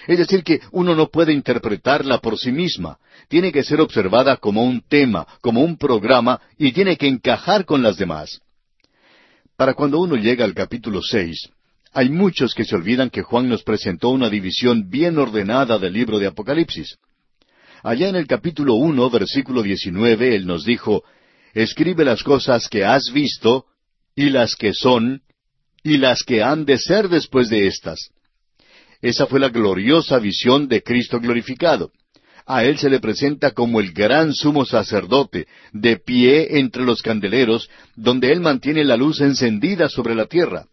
[0.06, 2.98] Es decir, que uno no puede interpretarla por sí misma.
[3.28, 7.82] Tiene que ser observada como un tema, como un programa, y tiene que encajar con
[7.82, 8.40] las demás.
[9.56, 11.48] Para cuando uno llega al capítulo seis,
[11.94, 16.18] hay muchos que se olvidan que Juan nos presentó una división bien ordenada del libro
[16.18, 16.98] de Apocalipsis.
[17.82, 21.04] Allá en el capítulo uno, versículo diecinueve, él nos dijo,
[21.54, 23.64] Escribe las cosas que has visto,
[24.16, 25.20] y las que son,
[25.84, 28.10] y las que han de ser después de estas.
[29.02, 31.92] Esa fue la gloriosa visión de Cristo glorificado.
[32.46, 37.68] A Él se le presenta como el gran sumo sacerdote, de pie entre los candeleros,
[37.94, 40.66] donde Él mantiene la luz encendida sobre la tierra.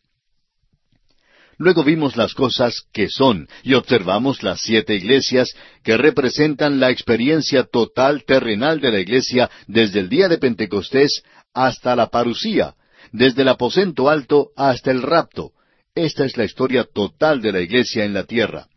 [1.58, 7.64] Luego vimos las cosas que son y observamos las siete iglesias que representan la experiencia
[7.64, 11.24] total terrenal de la iglesia desde el día de Pentecostés
[11.54, 12.76] hasta la parucía,
[13.14, 15.52] desde el aposento alto hasta el rapto.
[15.96, 18.68] Esta es la historia total de la iglesia en la tierra.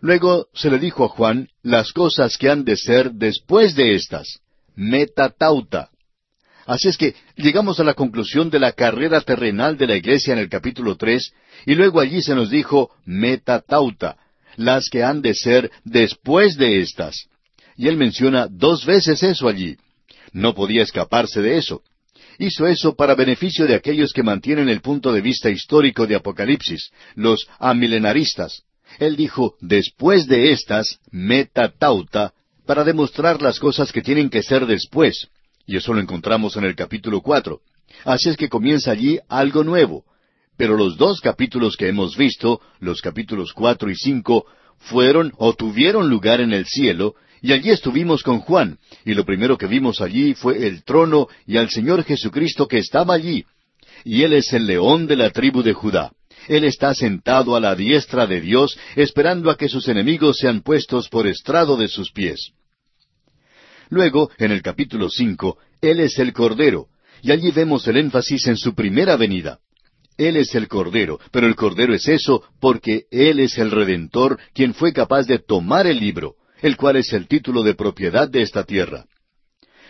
[0.00, 4.40] Luego se le dijo a Juan las cosas que han de ser después de estas.
[4.74, 5.90] Metatauta.
[6.66, 10.38] Así es que llegamos a la conclusión de la carrera terrenal de la iglesia en
[10.38, 11.32] el capítulo tres,
[11.66, 14.16] y luego allí se nos dijo metatauta,
[14.56, 17.26] las que han de ser después de estas.
[17.76, 19.76] Y él menciona dos veces eso allí.
[20.32, 21.82] No podía escaparse de eso.
[22.40, 26.90] Hizo eso para beneficio de aquellos que mantienen el punto de vista histórico de Apocalipsis,
[27.14, 28.62] los amilenaristas.
[28.98, 32.32] Él dijo, después de estas, metatauta,
[32.64, 35.28] para demostrar las cosas que tienen que ser después.
[35.66, 37.60] Y eso lo encontramos en el capítulo cuatro.
[38.06, 40.06] Así es que comienza allí algo nuevo.
[40.56, 44.46] Pero los dos capítulos que hemos visto, los capítulos cuatro y cinco,
[44.78, 49.56] fueron o tuvieron lugar en el cielo, y allí estuvimos con Juan, y lo primero
[49.56, 53.44] que vimos allí fue el trono y al Señor Jesucristo que estaba allí.
[54.04, 56.12] Y Él es el león de la tribu de Judá.
[56.48, 61.08] Él está sentado a la diestra de Dios, esperando a que sus enemigos sean puestos
[61.08, 62.52] por estrado de sus pies.
[63.88, 66.86] Luego, en el capítulo cinco, Él es el Cordero,
[67.22, 69.58] y allí vemos el énfasis en su primera venida.
[70.16, 74.74] Él es el Cordero, pero el Cordero es eso porque Él es el Redentor quien
[74.74, 78.64] fue capaz de tomar el libro, el cual es el título de propiedad de esta
[78.64, 79.06] tierra.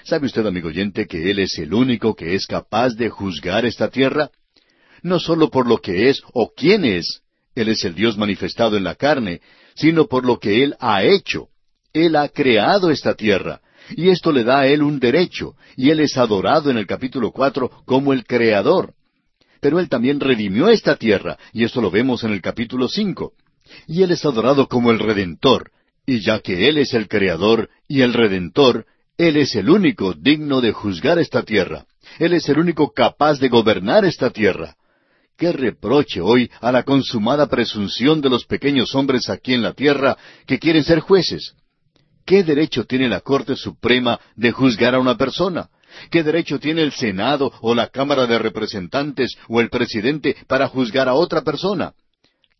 [0.05, 3.89] ¿Sabe usted, amigo oyente, que Él es el único que es capaz de juzgar esta
[3.91, 4.31] tierra?
[5.03, 7.23] No sólo por lo que es o quién es,
[7.55, 9.41] Él es el Dios manifestado en la carne,
[9.75, 11.49] sino por lo que Él ha hecho.
[11.93, 13.61] Él ha creado esta tierra,
[13.97, 17.33] y esto le da a él un derecho, y él es adorado en el capítulo
[17.33, 18.95] cuatro como el creador.
[19.61, 23.33] Pero él también redimió esta tierra, y esto lo vemos en el capítulo cinco.
[23.87, 25.71] Y él es adorado como el redentor,
[26.11, 28.84] y ya que él es el creador y el redentor,
[29.16, 31.86] él es el único digno de juzgar esta tierra.
[32.18, 34.74] Él es el único capaz de gobernar esta tierra.
[35.38, 40.18] Qué reproche hoy a la consumada presunción de los pequeños hombres aquí en la tierra
[40.48, 41.54] que quieren ser jueces.
[42.26, 45.68] ¿Qué derecho tiene la Corte Suprema de juzgar a una persona?
[46.11, 51.08] ¿Qué derecho tiene el Senado o la Cámara de Representantes o el presidente para juzgar
[51.08, 51.92] a otra persona?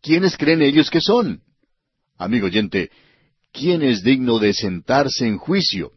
[0.01, 1.41] ¿Quiénes creen ellos que son?
[2.17, 2.91] Amigo oyente,
[3.53, 5.93] ¿quién es digno de sentarse en juicio?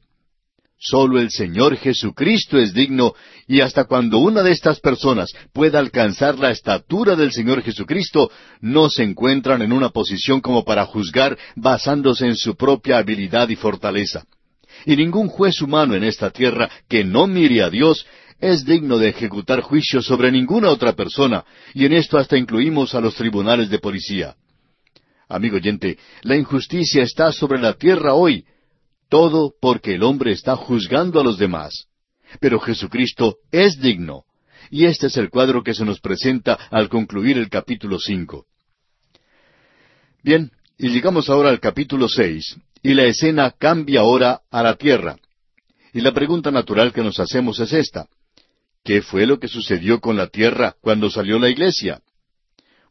[0.86, 3.14] Solo el Señor Jesucristo es digno,
[3.48, 8.30] y hasta cuando una de estas personas pueda alcanzar la estatura del Señor Jesucristo,
[8.60, 13.56] no se encuentran en una posición como para juzgar basándose en su propia habilidad y
[13.56, 14.26] fortaleza.
[14.86, 18.06] Y ningún juez humano en esta tierra que no mire a Dios
[18.42, 23.00] es digno de ejecutar juicio sobre ninguna otra persona, y en esto hasta incluimos a
[23.00, 24.36] los tribunales de policía.
[25.34, 28.46] Amigo oyente, la injusticia está sobre la tierra hoy,
[29.10, 31.88] todo porque el hombre está juzgando a los demás.
[32.40, 34.26] Pero Jesucristo es digno.
[34.70, 38.46] Y este es el cuadro que se nos presenta al concluir el capítulo cinco.
[40.22, 45.18] Bien, y llegamos ahora al capítulo seis, y la escena cambia ahora a la tierra.
[45.94, 48.08] Y la pregunta natural que nos hacemos es esta.
[48.84, 52.02] ¿Qué fue lo que sucedió con la tierra cuando salió la iglesia?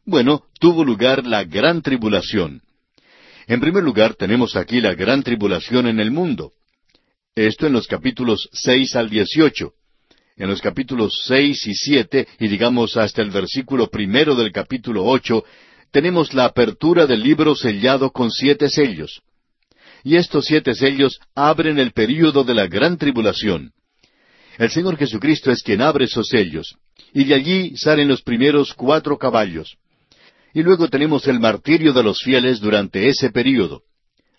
[0.05, 2.61] Bueno, tuvo lugar la gran tribulación.
[3.47, 6.51] En primer lugar, tenemos aquí la gran tribulación en el mundo.
[7.35, 9.73] Esto en los capítulos seis al dieciocho.
[10.35, 15.45] En los capítulos seis y siete, y digamos hasta el versículo primero del capítulo ocho,
[15.91, 19.21] tenemos la apertura del libro sellado con siete sellos.
[20.03, 23.71] Y estos siete sellos abren el período de la gran tribulación.
[24.57, 26.75] El Señor Jesucristo es quien abre esos sellos,
[27.13, 29.77] y de allí salen los primeros cuatro caballos.
[30.53, 33.81] Y luego tenemos el martirio de los fieles durante ese período.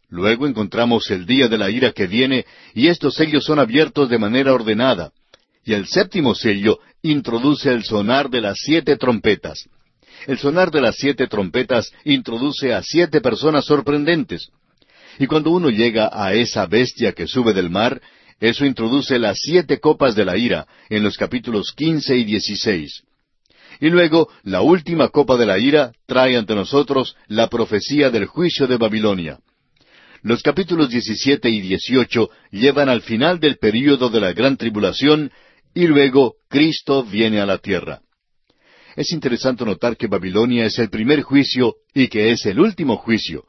[0.08, 4.18] Luego encontramos el día de la ira que viene, y estos sellos son abiertos de
[4.18, 5.10] manera ordenada.
[5.64, 9.68] Y el séptimo sello introduce el sonar de las siete trompetas.
[10.26, 14.50] El sonar de las siete trompetas introduce a siete personas sorprendentes.
[15.18, 18.00] Y cuando uno llega a esa bestia que sube del mar,
[18.40, 23.02] eso introduce las siete copas de la ira en los capítulos quince y dieciséis.
[23.80, 28.66] Y luego, la última copa de la ira trae ante nosotros la profecía del juicio
[28.66, 29.38] de Babilonia.
[30.22, 35.30] Los capítulos diecisiete y dieciocho llevan al final del período de la gran tribulación
[35.74, 38.00] y luego Cristo viene a la tierra.
[38.96, 43.44] Es interesante notar que Babilonia es el primer juicio y que es el último juicio.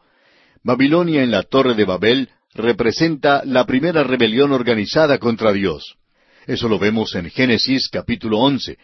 [0.63, 5.95] Babilonia en la torre de Babel representa la primera rebelión organizada contra Dios.
[6.47, 8.77] Eso lo vemos en Génesis capítulo once.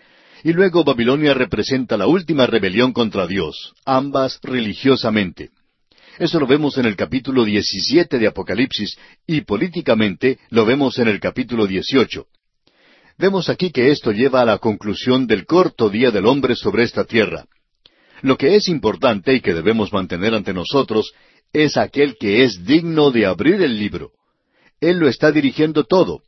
[0.43, 5.49] Y luego Babilonia representa la última rebelión contra Dios, ambas religiosamente.
[6.17, 11.19] Eso lo vemos en el capítulo 17 de Apocalipsis y políticamente lo vemos en el
[11.19, 12.25] capítulo 18.
[13.17, 17.05] Vemos aquí que esto lleva a la conclusión del corto día del hombre sobre esta
[17.05, 17.45] tierra.
[18.21, 21.13] Lo que es importante y que debemos mantener ante nosotros
[21.53, 24.11] es aquel que es digno de abrir el libro.
[24.79, 26.23] Él lo está dirigiendo todo.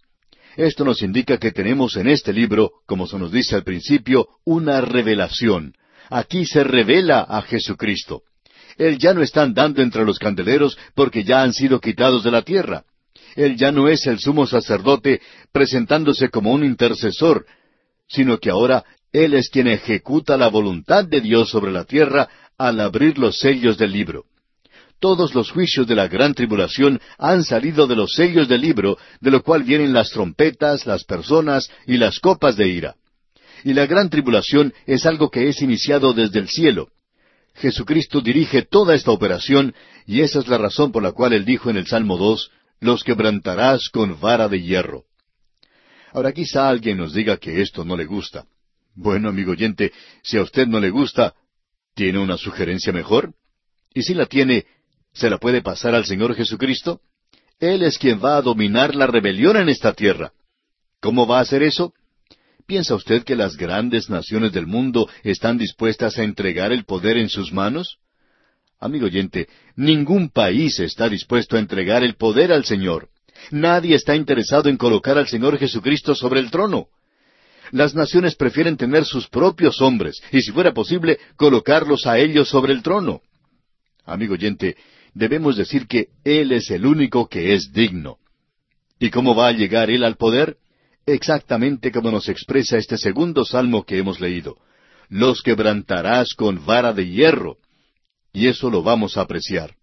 [0.56, 4.82] Esto nos indica que tenemos en este libro, como se nos dice al principio, una
[4.82, 5.74] revelación.
[6.10, 8.22] Aquí se revela a Jesucristo.
[8.78, 12.44] Él ya no está andando entre los candeleros porque ya han sido quitados de la
[12.44, 12.84] tierra.
[13.36, 17.46] Él ya no es el sumo sacerdote presentándose como un intercesor,
[18.08, 22.80] sino que ahora Él es quien ejecuta la voluntad de Dios sobre la tierra al
[22.80, 24.26] abrir los sellos del libro.
[25.04, 29.32] Todos los juicios de la gran tribulación han salido de los sellos del libro, de
[29.32, 32.96] lo cual vienen las trompetas, las personas y las copas de ira.
[33.66, 36.88] Y la gran tribulación es algo que es iniciado desde el cielo.
[37.56, 39.76] Jesucristo dirige toda esta operación
[40.06, 43.04] y esa es la razón por la cual él dijo en el Salmo 2, los
[43.04, 45.04] quebrantarás con vara de hierro.
[46.14, 48.46] Ahora quizá alguien nos diga que esto no le gusta.
[48.96, 49.92] Bueno, amigo oyente,
[50.22, 51.34] si a usted no le gusta,
[51.94, 53.34] ¿tiene una sugerencia mejor?
[53.94, 54.66] Y si la tiene,
[55.14, 57.02] ¿Se la puede pasar al Señor Jesucristo?
[57.60, 60.34] Él es quien va a dominar la rebelión en esta tierra.
[61.00, 61.94] ¿Cómo va a hacer eso?
[62.66, 67.30] ¿Piensa usted que las grandes naciones del mundo están dispuestas a entregar el poder en
[67.30, 67.98] sus manos?
[68.80, 73.10] Amigo oyente, ningún país está dispuesto a entregar el poder al Señor.
[73.52, 76.88] Nadie está interesado en colocar al Señor Jesucristo sobre el trono.
[77.72, 82.74] Las naciones prefieren tener sus propios hombres y, si fuera posible, colocarlos a ellos sobre
[82.74, 83.22] el trono.
[84.06, 84.76] Amigo oyente,
[85.14, 88.18] debemos decir que Él es el único que es digno.
[89.00, 90.58] ¿Y cómo va a llegar Él al poder?
[91.06, 94.58] Exactamente como nos expresa este segundo salmo que hemos leído.
[95.10, 97.58] Los quebrantarás con vara de hierro.
[98.32, 99.76] Y eso lo vamos a apreciar.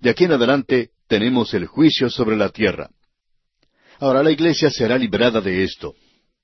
[0.00, 2.90] De aquí en adelante tenemos el juicio sobre la tierra.
[3.98, 5.94] Ahora la iglesia será librada de esto.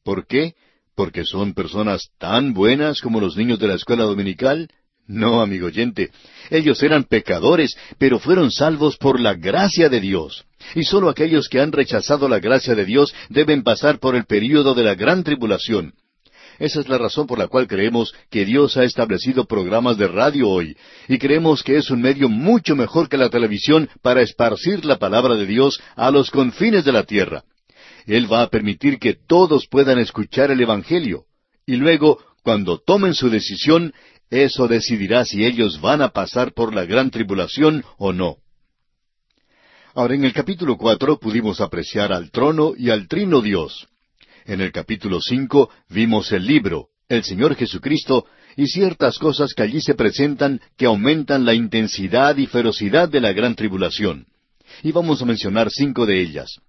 [0.03, 0.55] ¿Por qué?
[0.97, 4.69] ¿Porque son personas tan buenas como los niños de la escuela dominical?
[5.07, 6.11] No, amigo oyente,
[6.51, 10.45] ellos eran pecadores, pero fueron salvos por la gracia de Dios.
[10.75, 14.75] Y sólo aquellos que han rechazado la gracia de Dios deben pasar por el período
[14.75, 15.93] de la gran tribulación.
[16.59, 20.49] Esa es la razón por la cual creemos que Dios ha establecido programas de radio
[20.49, 20.77] hoy,
[21.09, 25.35] y creemos que es un medio mucho mejor que la televisión para esparcir la palabra
[25.35, 27.43] de Dios a los confines de la tierra.
[28.07, 31.25] Él va a permitir que todos puedan escuchar el Evangelio,
[31.67, 33.93] y luego, cuando tomen su decisión,
[34.31, 38.37] eso decidirá si ellos van a pasar por la gran tribulación o no.
[39.95, 43.87] Ahora, en el capítulo cuatro pudimos apreciar al trono y al trino Dios.
[44.45, 49.81] En el capítulo cinco vimos el libro, el Señor Jesucristo, y ciertas cosas que allí
[49.81, 54.27] se presentan que aumentan la intensidad y ferocidad de la gran tribulación.
[54.83, 56.61] Y vamos a mencionar cinco de ellas.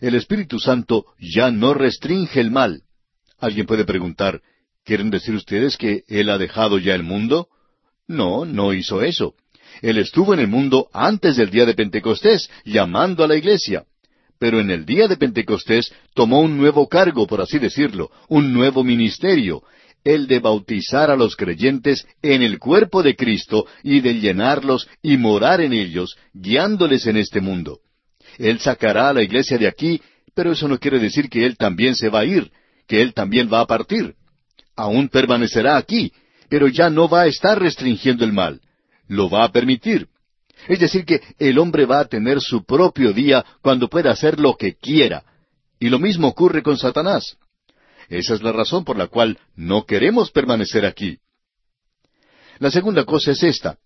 [0.00, 2.82] El Espíritu Santo ya no restringe el mal.
[3.38, 4.40] Alguien puede preguntar,
[4.84, 7.48] ¿Quieren decir ustedes que Él ha dejado ya el mundo?
[8.08, 9.34] No, no hizo eso.
[9.80, 13.84] Él estuvo en el mundo antes del día de Pentecostés, llamando a la iglesia.
[14.38, 18.82] Pero en el día de Pentecostés tomó un nuevo cargo, por así decirlo, un nuevo
[18.82, 19.62] ministerio,
[20.02, 25.16] el de bautizar a los creyentes en el cuerpo de Cristo y de llenarlos y
[25.16, 27.78] morar en ellos, guiándoles en este mundo.
[28.36, 30.02] Él sacará a la iglesia de aquí,
[30.34, 32.50] pero eso no quiere decir que Él también se va a ir,
[32.88, 34.16] que Él también va a partir
[34.76, 36.12] aún permanecerá aquí,
[36.48, 38.60] pero ya no va a estar restringiendo el mal,
[39.08, 40.08] lo va a permitir.
[40.68, 44.56] Es decir, que el hombre va a tener su propio día cuando pueda hacer lo
[44.56, 45.24] que quiera.
[45.80, 47.36] Y lo mismo ocurre con Satanás.
[48.08, 51.18] Esa es la razón por la cual no queremos permanecer aquí.
[52.58, 53.78] La segunda cosa es esta.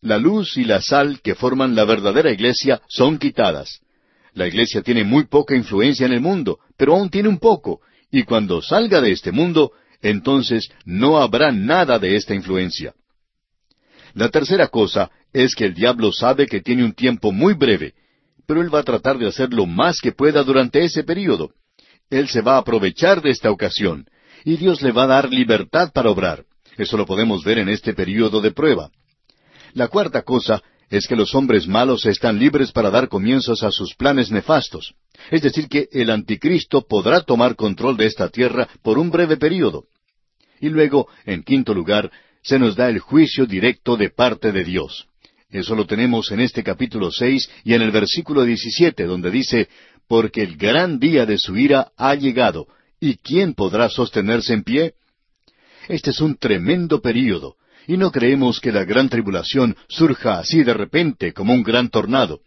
[0.00, 3.80] La luz y la sal que forman la verdadera iglesia son quitadas.
[4.34, 7.80] La iglesia tiene muy poca influencia en el mundo, pero aún tiene un poco,
[8.10, 9.72] y cuando salga de este mundo,
[10.02, 12.94] entonces no habrá nada de esta influencia.
[14.14, 17.94] La tercera cosa es que el diablo sabe que tiene un tiempo muy breve,
[18.46, 21.52] pero él va a tratar de hacer lo más que pueda durante ese período.
[22.10, 24.06] Él se va a aprovechar de esta ocasión,
[24.44, 26.44] y Dios le va a dar libertad para obrar.
[26.76, 28.90] Eso lo podemos ver en este período de prueba.
[29.72, 33.94] La cuarta cosa es que los hombres malos están libres para dar comienzos a sus
[33.94, 34.94] planes nefastos.
[35.30, 39.86] Es decir, que el anticristo podrá tomar control de esta tierra por un breve período.
[40.62, 42.10] Y luego, en quinto lugar,
[42.40, 45.08] se nos da el juicio directo de parte de Dios.
[45.50, 49.68] Eso lo tenemos en este capítulo seis y en el versículo diecisiete, donde dice,
[50.06, 52.68] Porque el gran día de su ira ha llegado,
[53.00, 54.94] ¿y quién podrá sostenerse en pie?
[55.88, 57.56] Este es un tremendo período,
[57.88, 62.40] y no creemos que la gran tribulación surja así de repente como un gran tornado.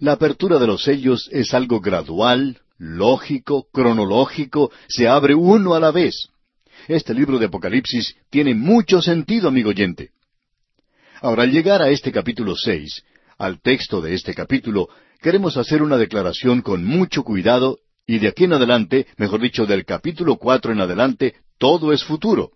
[0.00, 5.92] La apertura de los sellos es algo gradual, lógico, cronológico, se abre uno a la
[5.92, 6.30] vez.
[6.88, 10.10] Este libro de Apocalipsis tiene mucho sentido, amigo oyente.
[11.22, 13.02] Ahora, al llegar a este capítulo seis,
[13.38, 14.88] al texto de este capítulo,
[15.22, 19.86] queremos hacer una declaración con mucho cuidado y de aquí en adelante, mejor dicho, del
[19.86, 22.50] capítulo cuatro en adelante, todo es futuro.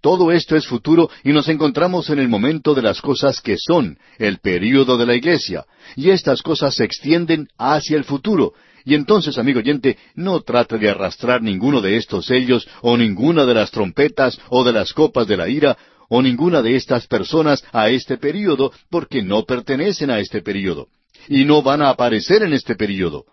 [0.00, 3.98] Todo esto es futuro y nos encontramos en el momento de las cosas que son,
[4.18, 8.54] el período de la iglesia, y estas cosas se extienden hacia el futuro.
[8.84, 13.54] Y entonces, amigo oyente, no trate de arrastrar ninguno de estos sellos, o ninguna de
[13.54, 15.76] las trompetas, o de las copas de la ira,
[16.08, 20.88] o ninguna de estas personas a este período, porque no pertenecen a este período,
[21.28, 23.24] y no van a aparecer en este período.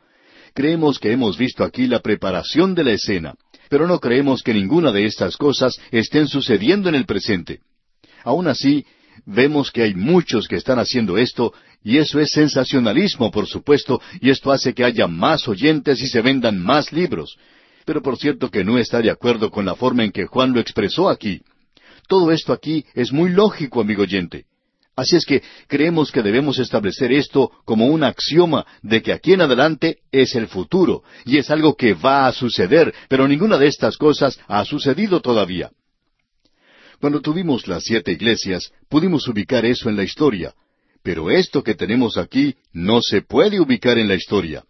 [0.54, 3.36] Creemos que hemos visto aquí la preparación de la escena,
[3.70, 7.62] pero no creemos que ninguna de estas cosas estén sucediendo en el presente.
[8.24, 8.86] Aun así,
[9.26, 11.54] vemos que hay muchos que están haciendo esto,
[11.84, 16.22] y eso es sensacionalismo, por supuesto, y esto hace que haya más oyentes y se
[16.22, 17.38] vendan más libros.
[17.86, 20.60] Pero por cierto que no está de acuerdo con la forma en que Juan lo
[20.60, 21.42] expresó aquí.
[22.08, 24.46] Todo esto aquí es muy lógico, amigo oyente.
[24.98, 29.42] Así es que creemos que debemos establecer esto como un axioma de que aquí en
[29.42, 33.96] adelante es el futuro y es algo que va a suceder, pero ninguna de estas
[33.96, 35.70] cosas ha sucedido todavía.
[37.00, 40.54] Cuando tuvimos las siete iglesias, pudimos ubicar eso en la historia,
[41.04, 44.64] pero esto que tenemos aquí no se puede ubicar en la historia.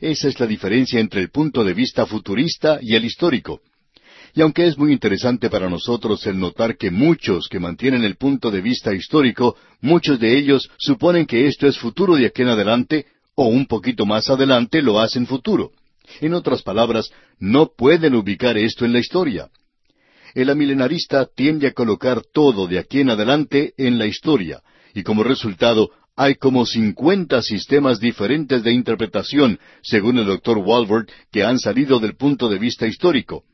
[0.00, 3.60] Esa es la diferencia entre el punto de vista futurista y el histórico.
[4.34, 8.50] Y aunque es muy interesante para nosotros el notar que muchos que mantienen el punto
[8.50, 13.06] de vista histórico, muchos de ellos suponen que esto es futuro de aquí en adelante,
[13.36, 15.72] o un poquito más adelante lo hacen futuro.
[16.20, 19.48] En otras palabras, no pueden ubicar esto en la historia.
[20.34, 24.62] El amilenarista tiende a colocar todo de aquí en adelante en la historia,
[24.92, 31.44] y como resultado hay como cincuenta sistemas diferentes de interpretación, según el doctor Walworth, que
[31.44, 33.44] han salido del punto de vista histórico.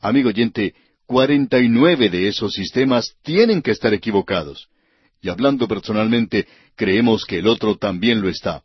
[0.00, 0.74] Amigo oyente,
[1.06, 4.68] cuarenta y nueve de esos sistemas tienen que estar equivocados.
[5.20, 8.62] Y hablando personalmente, creemos que el otro también lo está.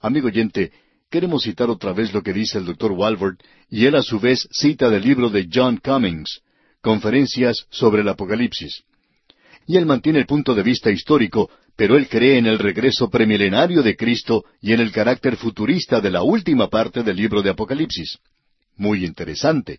[0.00, 0.72] Amigo oyente,
[1.14, 3.36] queremos citar otra vez lo que dice el doctor Walford,
[3.70, 6.40] y él a su vez cita del libro de John Cummings,
[6.80, 8.82] Conferencias sobre el Apocalipsis.
[9.64, 13.80] Y él mantiene el punto de vista histórico, pero él cree en el regreso premilenario
[13.84, 18.18] de Cristo y en el carácter futurista de la última parte del libro de Apocalipsis.
[18.76, 19.78] Muy interesante.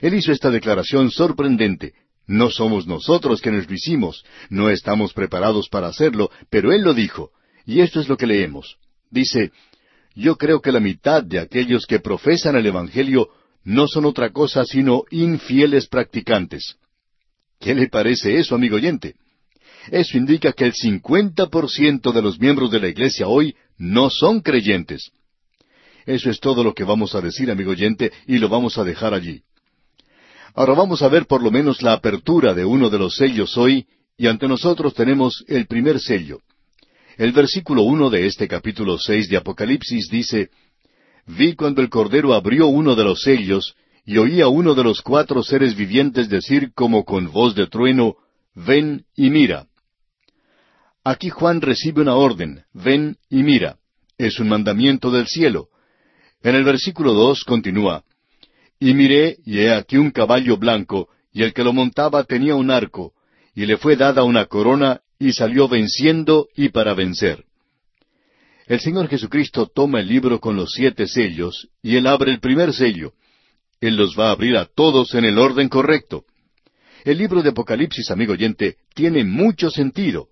[0.00, 1.92] Él hizo esta declaración sorprendente.
[2.26, 7.32] No somos nosotros quienes lo hicimos, no estamos preparados para hacerlo, pero Él lo dijo.
[7.66, 8.78] Y esto es lo que leemos.
[9.10, 9.50] Dice,
[10.14, 13.28] Yo creo que la mitad de aquellos que profesan el Evangelio
[13.64, 16.76] no son otra cosa sino infieles practicantes.
[17.58, 19.14] ¿Qué le parece eso, amigo oyente?
[19.90, 24.10] Eso indica que el cincuenta por ciento de los miembros de la iglesia hoy no
[24.10, 25.10] son creyentes.
[26.06, 29.14] Eso es todo lo que vamos a decir, amigo oyente, y lo vamos a dejar
[29.14, 29.42] allí.
[30.54, 33.86] Ahora vamos a ver por lo menos la apertura de uno de los sellos hoy,
[34.16, 36.40] y ante nosotros tenemos el primer sello.
[37.20, 40.48] El versículo uno de este capítulo seis de Apocalipsis dice,
[41.26, 43.74] Vi cuando el Cordero abrió uno de los sellos,
[44.06, 48.16] y oí a uno de los cuatro seres vivientes decir como con voz de trueno,
[48.54, 49.66] Ven y mira.
[51.04, 53.76] Aquí Juan recibe una orden, ven y mira.
[54.16, 55.68] Es un mandamiento del cielo.
[56.42, 58.02] En el versículo dos continúa,
[58.78, 62.70] y miré, y he aquí un caballo blanco, y el que lo montaba tenía un
[62.70, 63.12] arco,
[63.54, 67.44] y le fue dada una corona, y salió venciendo y para vencer.
[68.66, 72.72] El Señor Jesucristo toma el libro con los siete sellos, y Él abre el primer
[72.72, 73.12] sello.
[73.80, 76.24] Él los va a abrir a todos en el orden correcto.
[77.04, 80.28] El libro de Apocalipsis, amigo oyente, tiene mucho sentido.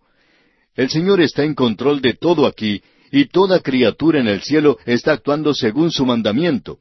[0.75, 2.83] El Señor está en control de todo aquí,
[3.13, 6.79] y toda criatura en el cielo está actuando según su mandamiento.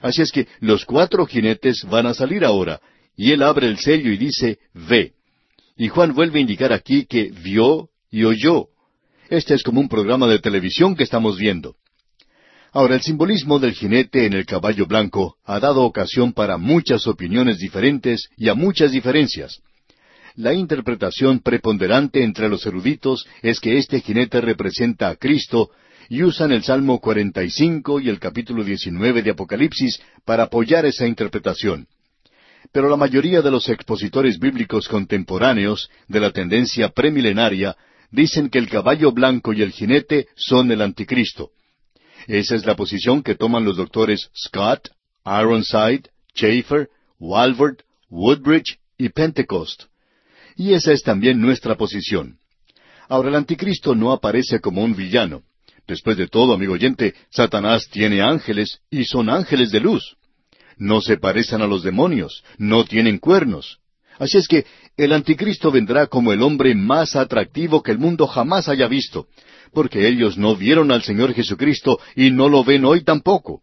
[0.00, 2.80] Así es que los cuatro jinetes van a salir ahora,
[3.16, 5.17] y él abre el sello y dice, ve.
[5.78, 8.66] Y Juan vuelve a indicar aquí que vio y oyó.
[9.30, 11.76] Este es como un programa de televisión que estamos viendo.
[12.72, 17.58] Ahora, el simbolismo del jinete en el caballo blanco ha dado ocasión para muchas opiniones
[17.58, 19.60] diferentes y a muchas diferencias.
[20.34, 25.70] La interpretación preponderante entre los eruditos es que este jinete representa a Cristo
[26.08, 31.86] y usan el Salmo 45 y el capítulo 19 de Apocalipsis para apoyar esa interpretación.
[32.72, 37.76] Pero la mayoría de los expositores bíblicos contemporáneos de la tendencia premilenaria
[38.10, 41.50] dicen que el caballo blanco y el jinete son el anticristo.
[42.26, 44.90] Esa es la posición que toman los doctores Scott,
[45.24, 46.88] Ironside, Schaeffer,
[47.18, 47.78] Walford,
[48.10, 49.84] Woodbridge y Pentecost.
[50.56, 52.38] Y esa es también nuestra posición.
[53.08, 55.42] Ahora el anticristo no aparece como un villano.
[55.86, 60.16] Después de todo, amigo oyente, Satanás tiene ángeles y son ángeles de luz.
[60.78, 63.78] No se parecen a los demonios, no tienen cuernos.
[64.18, 64.64] Así es que
[64.96, 69.26] el anticristo vendrá como el hombre más atractivo que el mundo jamás haya visto,
[69.72, 73.62] porque ellos no vieron al Señor Jesucristo y no lo ven hoy tampoco.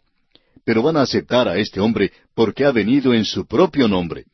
[0.63, 4.25] Pero van a aceptar a este hombre porque ha venido en su propio nombre.